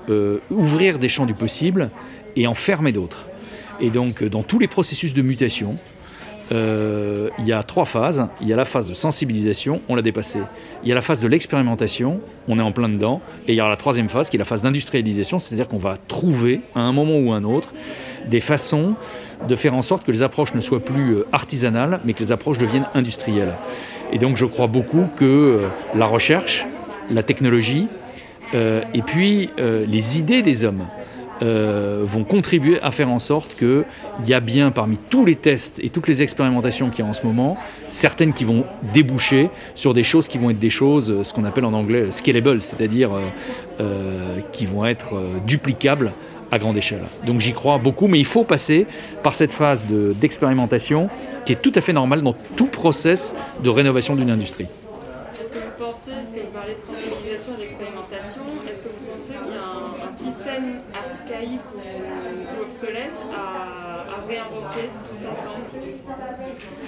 ouvrir 0.49 0.97
des 0.97 1.09
champs 1.09 1.25
du 1.25 1.33
possible 1.33 1.89
et 2.37 2.47
en 2.47 2.53
fermer 2.53 2.93
d'autres. 2.93 3.27
Et 3.81 3.89
donc 3.89 4.23
dans 4.23 4.43
tous 4.43 4.59
les 4.59 4.67
processus 4.67 5.13
de 5.13 5.21
mutation, 5.21 5.75
euh, 6.51 7.29
il 7.39 7.45
y 7.45 7.53
a 7.53 7.63
trois 7.63 7.85
phases. 7.85 8.27
Il 8.41 8.47
y 8.47 8.53
a 8.53 8.55
la 8.55 8.65
phase 8.65 8.87
de 8.87 8.93
sensibilisation, 8.93 9.81
on 9.89 9.95
l'a 9.95 10.01
dépassée. 10.01 10.39
Il 10.83 10.89
y 10.89 10.91
a 10.91 10.95
la 10.95 11.01
phase 11.01 11.21
de 11.21 11.27
l'expérimentation, 11.27 12.19
on 12.47 12.59
est 12.59 12.61
en 12.61 12.71
plein 12.71 12.89
dedans. 12.89 13.21
Et 13.47 13.53
il 13.53 13.55
y 13.55 13.61
a 13.61 13.67
la 13.67 13.77
troisième 13.77 14.09
phase 14.09 14.29
qui 14.29 14.37
est 14.37 14.39
la 14.39 14.45
phase 14.45 14.61
d'industrialisation, 14.61 15.39
c'est-à-dire 15.39 15.67
qu'on 15.67 15.77
va 15.77 15.95
trouver, 16.07 16.61
à 16.75 16.81
un 16.81 16.91
moment 16.91 17.17
ou 17.17 17.31
à 17.31 17.37
un 17.37 17.43
autre, 17.43 17.73
des 18.27 18.39
façons 18.39 18.95
de 19.47 19.55
faire 19.55 19.73
en 19.73 19.81
sorte 19.81 20.05
que 20.05 20.11
les 20.11 20.23
approches 20.23 20.53
ne 20.53 20.61
soient 20.61 20.83
plus 20.83 21.13
euh, 21.13 21.25
artisanales, 21.31 21.99
mais 22.05 22.13
que 22.13 22.19
les 22.19 22.31
approches 22.31 22.57
deviennent 22.57 22.87
industrielles. 22.93 23.53
Et 24.11 24.19
donc 24.19 24.37
je 24.37 24.45
crois 24.45 24.67
beaucoup 24.67 25.05
que 25.15 25.25
euh, 25.25 25.67
la 25.95 26.05
recherche, 26.05 26.67
la 27.09 27.23
technologie, 27.23 27.87
et 28.53 29.01
puis 29.01 29.49
les 29.57 30.19
idées 30.19 30.41
des 30.41 30.65
hommes. 30.65 30.83
Vont 31.41 32.23
contribuer 32.23 32.79
à 32.81 32.91
faire 32.91 33.09
en 33.09 33.19
sorte 33.19 33.55
qu'il 33.55 33.83
y 34.27 34.33
a 34.33 34.39
bien 34.39 34.71
parmi 34.71 34.97
tous 35.09 35.25
les 35.25 35.35
tests 35.35 35.79
et 35.83 35.89
toutes 35.89 36.07
les 36.07 36.21
expérimentations 36.21 36.89
qu'il 36.89 37.03
y 37.03 37.07
a 37.07 37.09
en 37.09 37.13
ce 37.13 37.25
moment, 37.25 37.57
certaines 37.87 38.33
qui 38.33 38.43
vont 38.43 38.63
déboucher 38.93 39.49
sur 39.75 39.93
des 39.93 40.03
choses 40.03 40.27
qui 40.27 40.37
vont 40.37 40.49
être 40.51 40.59
des 40.59 40.69
choses, 40.69 41.23
ce 41.23 41.33
qu'on 41.33 41.43
appelle 41.43 41.65
en 41.65 41.73
anglais 41.73 42.11
scalable, 42.11 42.61
c'est-à-dire 42.61 43.11
qui 44.51 44.65
vont 44.65 44.85
être 44.85 45.19
duplicables 45.47 46.11
à 46.51 46.59
grande 46.59 46.77
échelle. 46.77 47.03
Donc 47.25 47.39
j'y 47.39 47.53
crois 47.53 47.77
beaucoup, 47.77 48.07
mais 48.07 48.19
il 48.19 48.25
faut 48.25 48.43
passer 48.43 48.85
par 49.23 49.35
cette 49.35 49.51
phase 49.51 49.85
d'expérimentation 49.87 51.09
qui 51.45 51.53
est 51.53 51.61
tout 51.61 51.71
à 51.75 51.81
fait 51.81 51.93
normale 51.93 52.21
dans 52.21 52.35
tout 52.55 52.67
process 52.67 53.35
de 53.63 53.69
rénovation 53.69 54.15
d'une 54.15 54.29
industrie. 54.29 54.67
À, 62.87 64.27
réinventer 64.27 64.89
tous 65.05 65.27
ensemble. 65.27 65.65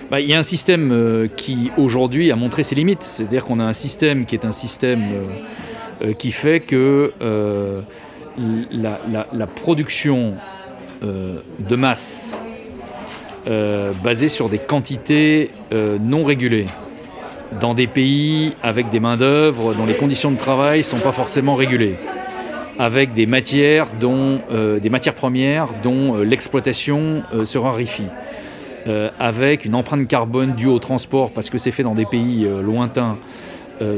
Bah, 0.10 0.20
Il 0.20 0.30
y 0.30 0.34
a 0.34 0.40
un 0.40 0.44
système 0.44 0.92
euh, 0.92 1.28
qui 1.28 1.72
aujourd'hui 1.78 2.32
a 2.32 2.36
montré 2.36 2.64
ses 2.64 2.76
limites, 2.76 3.04
c'est-à-dire 3.04 3.46
qu'on 3.46 3.60
a 3.60 3.64
un 3.64 3.74
système 3.74 4.26
qui 4.26 4.36
est 4.36 4.46
un 4.46 4.52
système 4.52 5.04
euh, 5.04 6.08
euh, 6.08 6.14
qui 6.14 6.32
fait 6.32 6.60
que 6.62 7.14
la, 8.72 9.48
production 9.48 10.36
euh, 11.04 11.38
de 11.60 11.76
masse 11.76 12.38
basée 14.04 14.30
sur 14.30 14.50
des 14.50 14.58
quantités 14.58 15.52
non 15.72 16.24
régulées 16.24 16.66
dans 17.60 17.74
des 17.74 17.88
pays 17.88 18.54
avec 18.64 18.90
des 18.90 19.00
main-d'œuvre 19.00 19.74
dont 19.76 19.86
les 19.86 19.96
conditions 19.96 20.32
de 20.32 20.38
travail 20.38 20.80
ne 20.80 20.84
sont 20.84 21.00
pas 21.00 21.12
forcément 21.12 21.56
régulées, 21.56 21.98
avec 22.80 23.14
des 23.14 23.26
matières, 23.26 23.88
dont, 24.00 24.40
des 24.82 24.90
matières 24.90 25.14
premières 25.14 25.70
dont 25.82 26.18
l'exploitation 26.18 27.24
se 27.44 27.58
raréfie, 27.58 28.08
avec 29.20 29.66
une 29.66 29.76
empreinte 29.76 30.08
carbone 30.08 30.54
due 30.54 30.68
au 30.68 30.80
transport 30.80 31.32
parce 31.32 31.50
que 31.50 31.58
c'est 31.58 31.72
fait 31.72 31.84
dans 31.84 31.94
des 31.94 32.06
pays 32.06 32.48
lointains. 32.64 33.18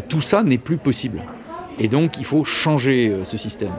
tout 0.10 0.22
ça 0.22 0.44
n'est 0.44 0.58
plus 0.58 0.78
possible. 0.78 1.22
Et 1.80 1.88
donc 1.88 2.18
il 2.18 2.26
faut 2.26 2.44
changer 2.44 3.14
ce 3.24 3.38
système. 3.38 3.72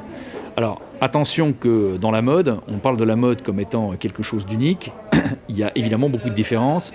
Alors 0.56 0.80
attention 1.02 1.52
que 1.52 1.98
dans 1.98 2.10
la 2.10 2.22
mode, 2.22 2.56
on 2.66 2.78
parle 2.78 2.96
de 2.96 3.04
la 3.04 3.14
mode 3.14 3.42
comme 3.42 3.60
étant 3.60 3.92
quelque 3.96 4.22
chose 4.22 4.46
d'unique. 4.46 4.90
Il 5.50 5.56
y 5.56 5.62
a 5.62 5.70
évidemment 5.74 6.08
beaucoup 6.08 6.30
de 6.30 6.34
différences 6.34 6.94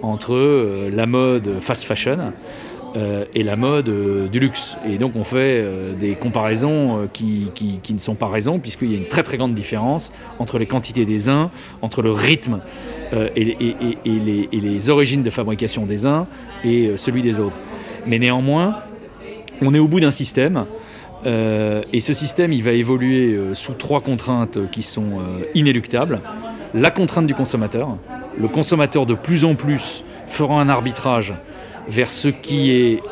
entre 0.00 0.34
euh, 0.34 0.90
la 0.90 1.06
mode 1.06 1.60
fast 1.60 1.84
fashion 1.84 2.32
euh, 2.96 3.24
et 3.34 3.42
la 3.42 3.56
mode 3.56 3.88
euh, 3.88 4.28
du 4.28 4.40
luxe. 4.40 4.76
Et 4.88 4.98
donc 4.98 5.16
on 5.16 5.24
fait 5.24 5.64
des 5.98 6.14
comparaisons 6.14 7.08
qui, 7.12 7.50
ne 7.90 7.98
sont 7.98 8.14
pas 8.14 8.28
raisons, 8.28 8.58
puisqu'il 8.58 8.92
y 8.92 8.94
a 8.94 8.98
une 8.98 9.08
très 9.08 9.22
très 9.22 9.36
grande 9.36 9.54
différence 9.54 10.12
entre 10.38 10.58
les 10.58 10.66
quantités 10.66 11.04
des 11.04 11.28
uns, 11.28 11.50
entre 11.80 12.02
le 12.02 12.12
rythme 12.12 12.60
et, 13.12 13.44
les, 13.44 13.76
et, 14.04 14.60
les, 14.60 14.90
origines 14.90 15.22
de 15.22 15.30
fabrication 15.30 15.84
des 15.84 16.06
uns 16.06 16.26
et 16.64 16.92
celui 16.96 17.22
des 17.22 17.38
autres. 17.38 17.56
Mais 18.06 18.18
néanmoins, 18.18 18.76
on 19.60 19.74
est 19.74 19.78
au 19.78 19.86
bout 19.86 20.00
d'un 20.00 20.10
système 20.10 20.66
euh, 21.26 21.82
et 21.92 22.00
ce 22.00 22.14
système, 22.14 22.52
il 22.52 22.62
va 22.62 22.72
évoluer 22.72 23.34
euh, 23.34 23.54
sous 23.54 23.74
trois 23.74 24.00
contraintes 24.00 24.58
qui 24.70 24.82
sont 24.82 25.20
euh, 25.20 25.44
inéluctables. 25.54 26.20
La 26.74 26.90
contrainte 26.90 27.26
du 27.26 27.34
consommateur. 27.34 27.96
Le 28.40 28.48
consommateur, 28.48 29.06
de 29.06 29.14
plus 29.14 29.44
en 29.44 29.54
plus, 29.54 30.04
fera 30.28 30.60
un 30.60 30.68
arbitrage 30.68 31.34
vers 31.88 32.10
ce 32.10 32.28
qui 32.28 32.70
est 32.70 33.02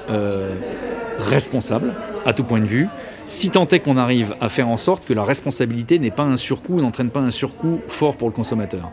responsable, 1.19 1.95
à 2.25 2.33
tout 2.33 2.45
point 2.45 2.61
de 2.61 2.67
vue, 2.67 2.89
si 3.27 3.51
tant 3.51 3.69
est 3.69 3.81
qu'on 3.81 3.97
arrive 3.97 4.35
à 4.41 4.49
faire 4.49 4.69
en 4.69 4.77
sorte 4.77 5.07
que 5.07 5.13
la 5.13 5.25
responsabilité 5.25 5.99
n'est 5.99 6.11
pas 6.11 6.25
un 6.25 6.37
surcoût, 6.37 6.81
n'entraîne 6.81 7.11
pas 7.11 7.21
un 7.21 7.31
surcoût 7.31 7.81
fort 7.89 8.17
pour 8.17 8.29
le 8.29 8.35
consommateur. 8.35 8.91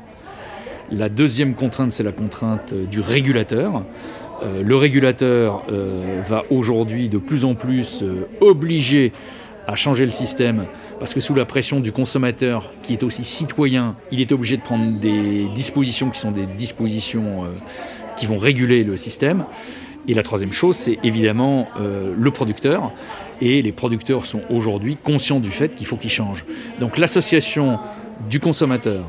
La 0.92 1.10
deuxième 1.10 1.54
contrainte, 1.54 1.92
c'est 1.92 2.04
la 2.04 2.12
contrainte 2.12 2.74
du 2.74 3.02
régulateur. 3.02 3.84
Euh, 4.44 4.62
le 4.64 4.76
régulateur 4.76 5.64
euh, 5.72 6.22
va 6.26 6.44
aujourd'hui 6.52 7.10
de 7.10 7.18
plus 7.18 7.44
en 7.44 7.56
plus 7.56 8.04
euh, 8.04 8.28
obliger 8.40 9.12
à 9.66 9.76
changer 9.76 10.06
le 10.06 10.12
système 10.12 10.66
parce 11.00 11.14
que 11.14 11.20
sous 11.20 11.34
la 11.34 11.44
pression 11.44 11.80
du 11.80 11.92
consommateur 11.92 12.72
qui 12.84 12.94
est 12.94 13.04
aussi 13.04 13.24
citoyen, 13.24 13.96
il 14.12 14.22
est 14.22 14.32
obligé 14.32 14.56
de 14.56 14.62
prendre 14.62 14.92
des 15.00 15.48
dispositions 15.56 16.10
qui 16.10 16.20
sont 16.20 16.32
des 16.32 16.46
dispositions 16.46 17.44
qui 18.18 18.26
vont 18.26 18.38
réguler 18.38 18.84
le 18.84 18.98
système. 18.98 19.46
Et 20.08 20.14
la 20.14 20.24
troisième 20.24 20.52
chose, 20.52 20.76
c'est 20.76 21.00
évidemment 21.04 21.68
le 21.78 22.32
producteur. 22.32 22.94
Et 23.42 23.62
les 23.62 23.74
producteurs 23.74 24.26
sont 24.26 24.42
aujourd'hui 24.50 24.96
conscients 24.96 25.40
du 25.40 25.52
fait 25.52 25.76
qu'il 25.76 25.86
faut 25.86 25.98
qu'ils 25.98 26.10
changent. 26.10 26.46
Donc 26.80 26.98
l'association 26.98 27.78
du 28.30 28.40
consommateur, 28.40 29.04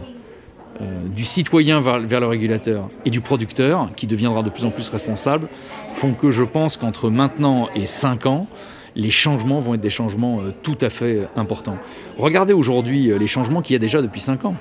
euh, 0.81 1.09
du 1.09 1.25
citoyen 1.25 1.81
vers, 1.81 1.99
le 1.99 2.27
régulateur 2.27 2.88
et 3.05 3.11
du 3.11 3.21
producteur, 3.21 3.88
qui 3.97 4.07
deviendra 4.07 4.42
de 4.42 4.51
plus 4.51 4.64
en 4.64 4.71
plus 4.71 4.88
responsable, 4.88 5.49
font 5.88 6.12
que 6.12 6.31
je 6.31 6.44
pense 6.44 6.77
qu'entre 6.77 7.11
maintenant 7.11 7.68
et 7.75 7.87
5 7.87 8.27
ans, 8.27 8.47
les 8.96 9.11
changements 9.11 9.61
vont 9.61 9.74
être 9.74 9.81
des 9.81 9.90
changements 9.90 10.40
euh, 10.40 10.53
tout 10.62 10.79
à 10.81 10.90
fait 10.90 11.27
importants. 11.37 11.79
Regardez 12.18 12.53
aujourd'hui 12.53 13.11
euh, 13.11 13.18
les 13.18 13.27
changements 13.27 13.62
qu'il 13.62 13.74
y 13.74 13.77
a 13.77 13.81
déjà 13.81 14.03
depuis 14.03 14.20
5 14.20 14.44
ans. 14.44 14.57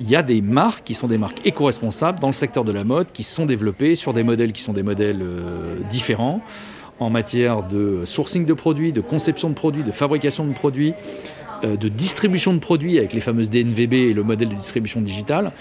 Il 0.00 0.08
y 0.08 0.16
a 0.16 0.22
des 0.22 0.42
marques 0.42 0.84
qui 0.84 0.94
sont 0.94 1.06
des 1.06 1.18
marques 1.18 1.46
éco-responsables 1.46 2.18
dans 2.18 2.28
le 2.28 2.32
secteur 2.32 2.64
de 2.64 2.72
la 2.72 2.84
mode 2.84 3.12
qui 3.12 3.22
sont 3.22 3.46
développées 3.46 3.96
sur 3.96 4.12
des 4.12 4.22
modèles 4.22 4.52
qui 4.52 4.62
sont 4.62 4.72
des 4.72 4.82
modèles 4.82 5.24
différents 5.90 6.42
en 7.00 7.08
matière 7.08 7.62
de 7.62 8.02
sourcing 8.04 8.44
de 8.44 8.52
produits, 8.52 8.92
de 8.92 9.00
conception 9.00 9.48
de 9.48 9.54
produits, 9.54 9.82
de 9.82 9.90
fabrication 9.90 10.44
de 10.44 10.52
produits. 10.52 10.94
Euh, 11.64 11.76
de 11.76 11.88
distribution 11.88 12.54
de 12.54 12.58
produits 12.58 12.98
avec 12.98 13.12
les 13.12 13.20
fameuses 13.20 13.50
DNVB 13.50 13.92
et 13.92 14.14
le 14.14 14.22
modèle 14.22 14.48
de 14.48 14.54
distribution 14.54 15.00
digitale. 15.00 15.52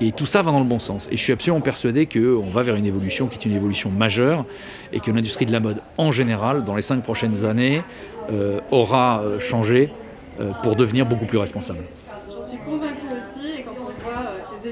Et 0.00 0.10
tout 0.10 0.26
ça 0.26 0.42
va 0.42 0.50
dans 0.50 0.58
le 0.58 0.64
bon 0.64 0.80
sens. 0.80 1.08
Et 1.12 1.16
je 1.16 1.22
suis 1.22 1.32
absolument 1.32 1.60
persuadé 1.60 2.06
qu'on 2.06 2.50
va 2.50 2.62
vers 2.62 2.74
une 2.74 2.86
évolution 2.86 3.28
qui 3.28 3.38
est 3.38 3.44
une 3.44 3.54
évolution 3.54 3.90
majeure 3.90 4.44
et 4.92 4.98
que 4.98 5.10
l'industrie 5.10 5.46
de 5.46 5.52
la 5.52 5.60
mode 5.60 5.80
en 5.96 6.10
général, 6.10 6.64
dans 6.64 6.74
les 6.74 6.82
cinq 6.82 7.02
prochaines 7.02 7.44
années, 7.44 7.82
euh, 8.30 8.58
aura 8.70 9.22
euh, 9.22 9.38
changé 9.38 9.90
pour 10.64 10.74
devenir 10.74 11.06
beaucoup 11.06 11.26
plus 11.26 11.38
responsable. 11.38 11.84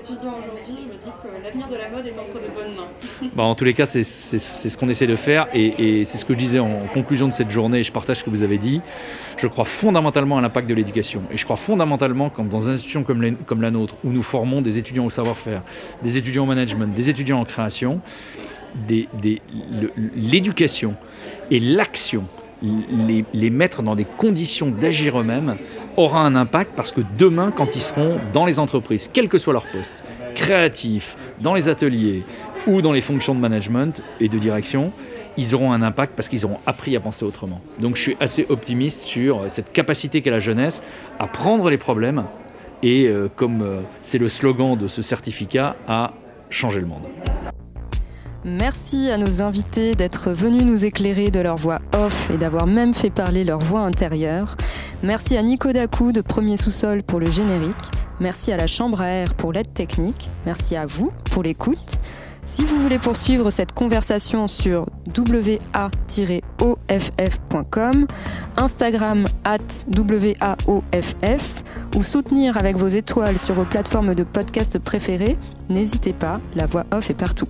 Étudiants 0.03 0.35
aujourd'hui, 0.37 0.75
je 0.83 0.93
me 0.93 0.99
dis 0.99 1.11
que 1.23 1.29
l'avenir 1.45 1.69
de 1.69 1.77
la 1.77 1.89
mode 1.89 2.07
est 2.07 2.19
entre 2.19 2.35
de 2.35 2.49
bonnes 2.53 2.75
mains. 2.75 2.89
Bah, 3.37 3.45
en 3.45 3.55
tous 3.55 3.65
les 3.65 3.73
cas, 3.73 3.87
c'est 3.87 4.03
ce 4.03 4.77
qu'on 4.77 4.89
essaie 4.89 5.07
de 5.07 5.15
faire 5.17 5.47
et, 5.55 6.05
c'est 6.05 6.19
ce 6.19 6.25
que 6.25 6.33
je 6.33 6.39
disais 6.39 6.59
en 6.59 6.81
conclusion 6.93 7.29
de 7.29 7.33
cette 7.33 7.51
journée 7.51 7.83
je 7.83 7.93
partage 7.93 8.19
ce 8.19 8.25
que 8.25 8.31
vous 8.31 8.43
avez 8.43 8.59
dit. 8.59 8.81
Je 9.39 9.47
crois 9.47 9.65
fondamentalement 9.65 10.39
à 10.39 10.41
l'impact 10.41 10.69
de 10.69 10.75
l'éducation. 10.75 11.23
Et 11.33 11.39
je 11.39 11.45
crois 11.45 11.57
fondamentalement, 11.57 12.31
comme 12.31 12.49
dans 12.49 12.61
une 12.61 12.75
institution 12.75 13.05
comme, 13.05 13.37
comme 13.47 13.63
la 13.63 13.71
nôtre, 13.71 13.95
où 14.05 14.11
nous 14.11 14.23
formons 14.23 14.61
des 14.61 14.79
étudiants 14.79 15.05
au 15.05 15.11
savoir-faire, 15.11 15.63
des 16.03 16.17
étudiants 16.17 16.45
en 16.45 16.47
management, 16.47 16.93
des 16.95 17.09
étudiants 17.09 17.41
en 17.41 17.45
création, 17.45 18.01
l'éducation 20.17 20.95
et 21.51 21.59
l'action, 21.59 22.25
les, 22.63 23.51
mettre 23.51 23.83
dans 23.83 23.95
des 23.95 24.05
conditions 24.05 24.71
d'agir 24.71 25.21
eux-mêmes, 25.21 25.57
aura 25.97 26.21
un 26.21 26.35
impact 26.35 26.73
parce 26.75 26.93
que 26.93 27.01
demain, 27.19 27.53
quand 27.55 27.77
ils 27.77 27.83
seront 27.83 28.19
dans 28.33 28.47
les 28.47 28.59
entreprises, 28.59 29.11
quel 29.13 29.29
que 29.29 29.39
soit 29.39 29.53
leur 29.53 29.67
poste, 29.67 30.05
créatifs, 30.35 31.17
dans 31.41 31.55
les 31.55 31.69
ateliers 31.69 32.25
ou 32.67 32.83
dans 32.83 32.93
les 32.93 33.01
fonctions 33.01 33.35
de 33.35 33.41
management 33.41 34.03
et 34.21 34.29
de 34.29 34.39
direction, 34.39 34.93
ils 35.37 35.55
auront 35.55 35.73
un 35.73 35.83
impact 35.83 36.13
parce 36.15 36.29
qu'ils 36.29 36.45
auront 36.45 36.59
appris 36.67 36.97
à 36.97 37.01
penser 37.01 37.25
autrement. 37.25 37.61
Donc 37.81 37.97
je 37.97 38.03
suis 38.03 38.17
assez 38.21 38.47
optimiste 38.49 39.03
sur 39.03 39.51
cette 39.51 39.73
capacité 39.73 40.21
qu'a 40.21 40.31
la 40.31 40.41
jeunesse 40.41 40.83
à 41.19 41.27
prendre 41.27 41.71
les 41.71 41.79
problèmes 41.79 42.25
et, 42.83 43.07
euh, 43.07 43.29
comme 43.35 43.63
euh, 43.63 43.81
c'est 44.03 44.19
le 44.19 44.29
slogan 44.29 44.77
de 44.77 44.89
ce 44.89 45.03
certificat, 45.03 45.77
à 45.87 46.13
changer 46.51 46.81
le 46.81 46.87
monde. 46.87 47.03
Merci 48.45 49.09
à 49.09 49.19
nos 49.19 49.41
invités 49.41 49.95
d'être 49.95 50.31
venus 50.31 50.65
nous 50.65 50.85
éclairer 50.85 51.31
de 51.31 51.39
leur 51.39 51.57
voix 51.57 51.81
off 51.95 52.29
et 52.31 52.37
d'avoir 52.37 52.67
même 52.67 52.93
fait 52.93 53.11
parler 53.11 53.45
leur 53.45 53.61
voix 53.61 53.83
intérieure. 53.83 54.57
Merci 55.05 55.37
à 55.37 55.43
Nico 55.43 55.73
Dacou 55.73 56.11
de 56.11 56.21
Premier 56.21 56.57
Sous-Sol 56.57 57.05
pour 57.05 57.21
le 57.21 57.31
générique. 57.31 57.77
Merci 58.19 58.51
à 58.51 58.57
la 58.57 58.67
Chambre 58.67 59.01
à 59.01 59.07
air 59.07 59.35
pour 59.35 59.53
l'aide 59.53 59.73
technique. 59.73 60.29
Merci 60.45 60.75
à 60.75 60.87
vous 60.87 61.13
pour 61.31 61.45
l'écoute. 61.45 61.99
Si 62.45 62.65
vous 62.65 62.77
voulez 62.83 62.99
poursuivre 62.99 63.51
cette 63.53 63.71
conversation 63.73 64.49
sur 64.49 64.87
wa-off.com, 66.61 68.07
Instagram 68.57 69.27
at 69.45 69.59
waoff 69.97 71.63
ou 71.95 72.03
soutenir 72.03 72.57
avec 72.57 72.77
vos 72.77 72.89
étoiles 72.89 73.39
sur 73.39 73.55
vos 73.55 73.63
plateformes 73.65 74.17
de 74.17 74.25
podcast 74.25 74.81
préférées, 74.81 75.39
n'hésitez 75.69 76.13
pas, 76.13 76.41
la 76.57 76.67
voix 76.67 76.85
off 76.93 77.11
est 77.11 77.15
partout. 77.15 77.47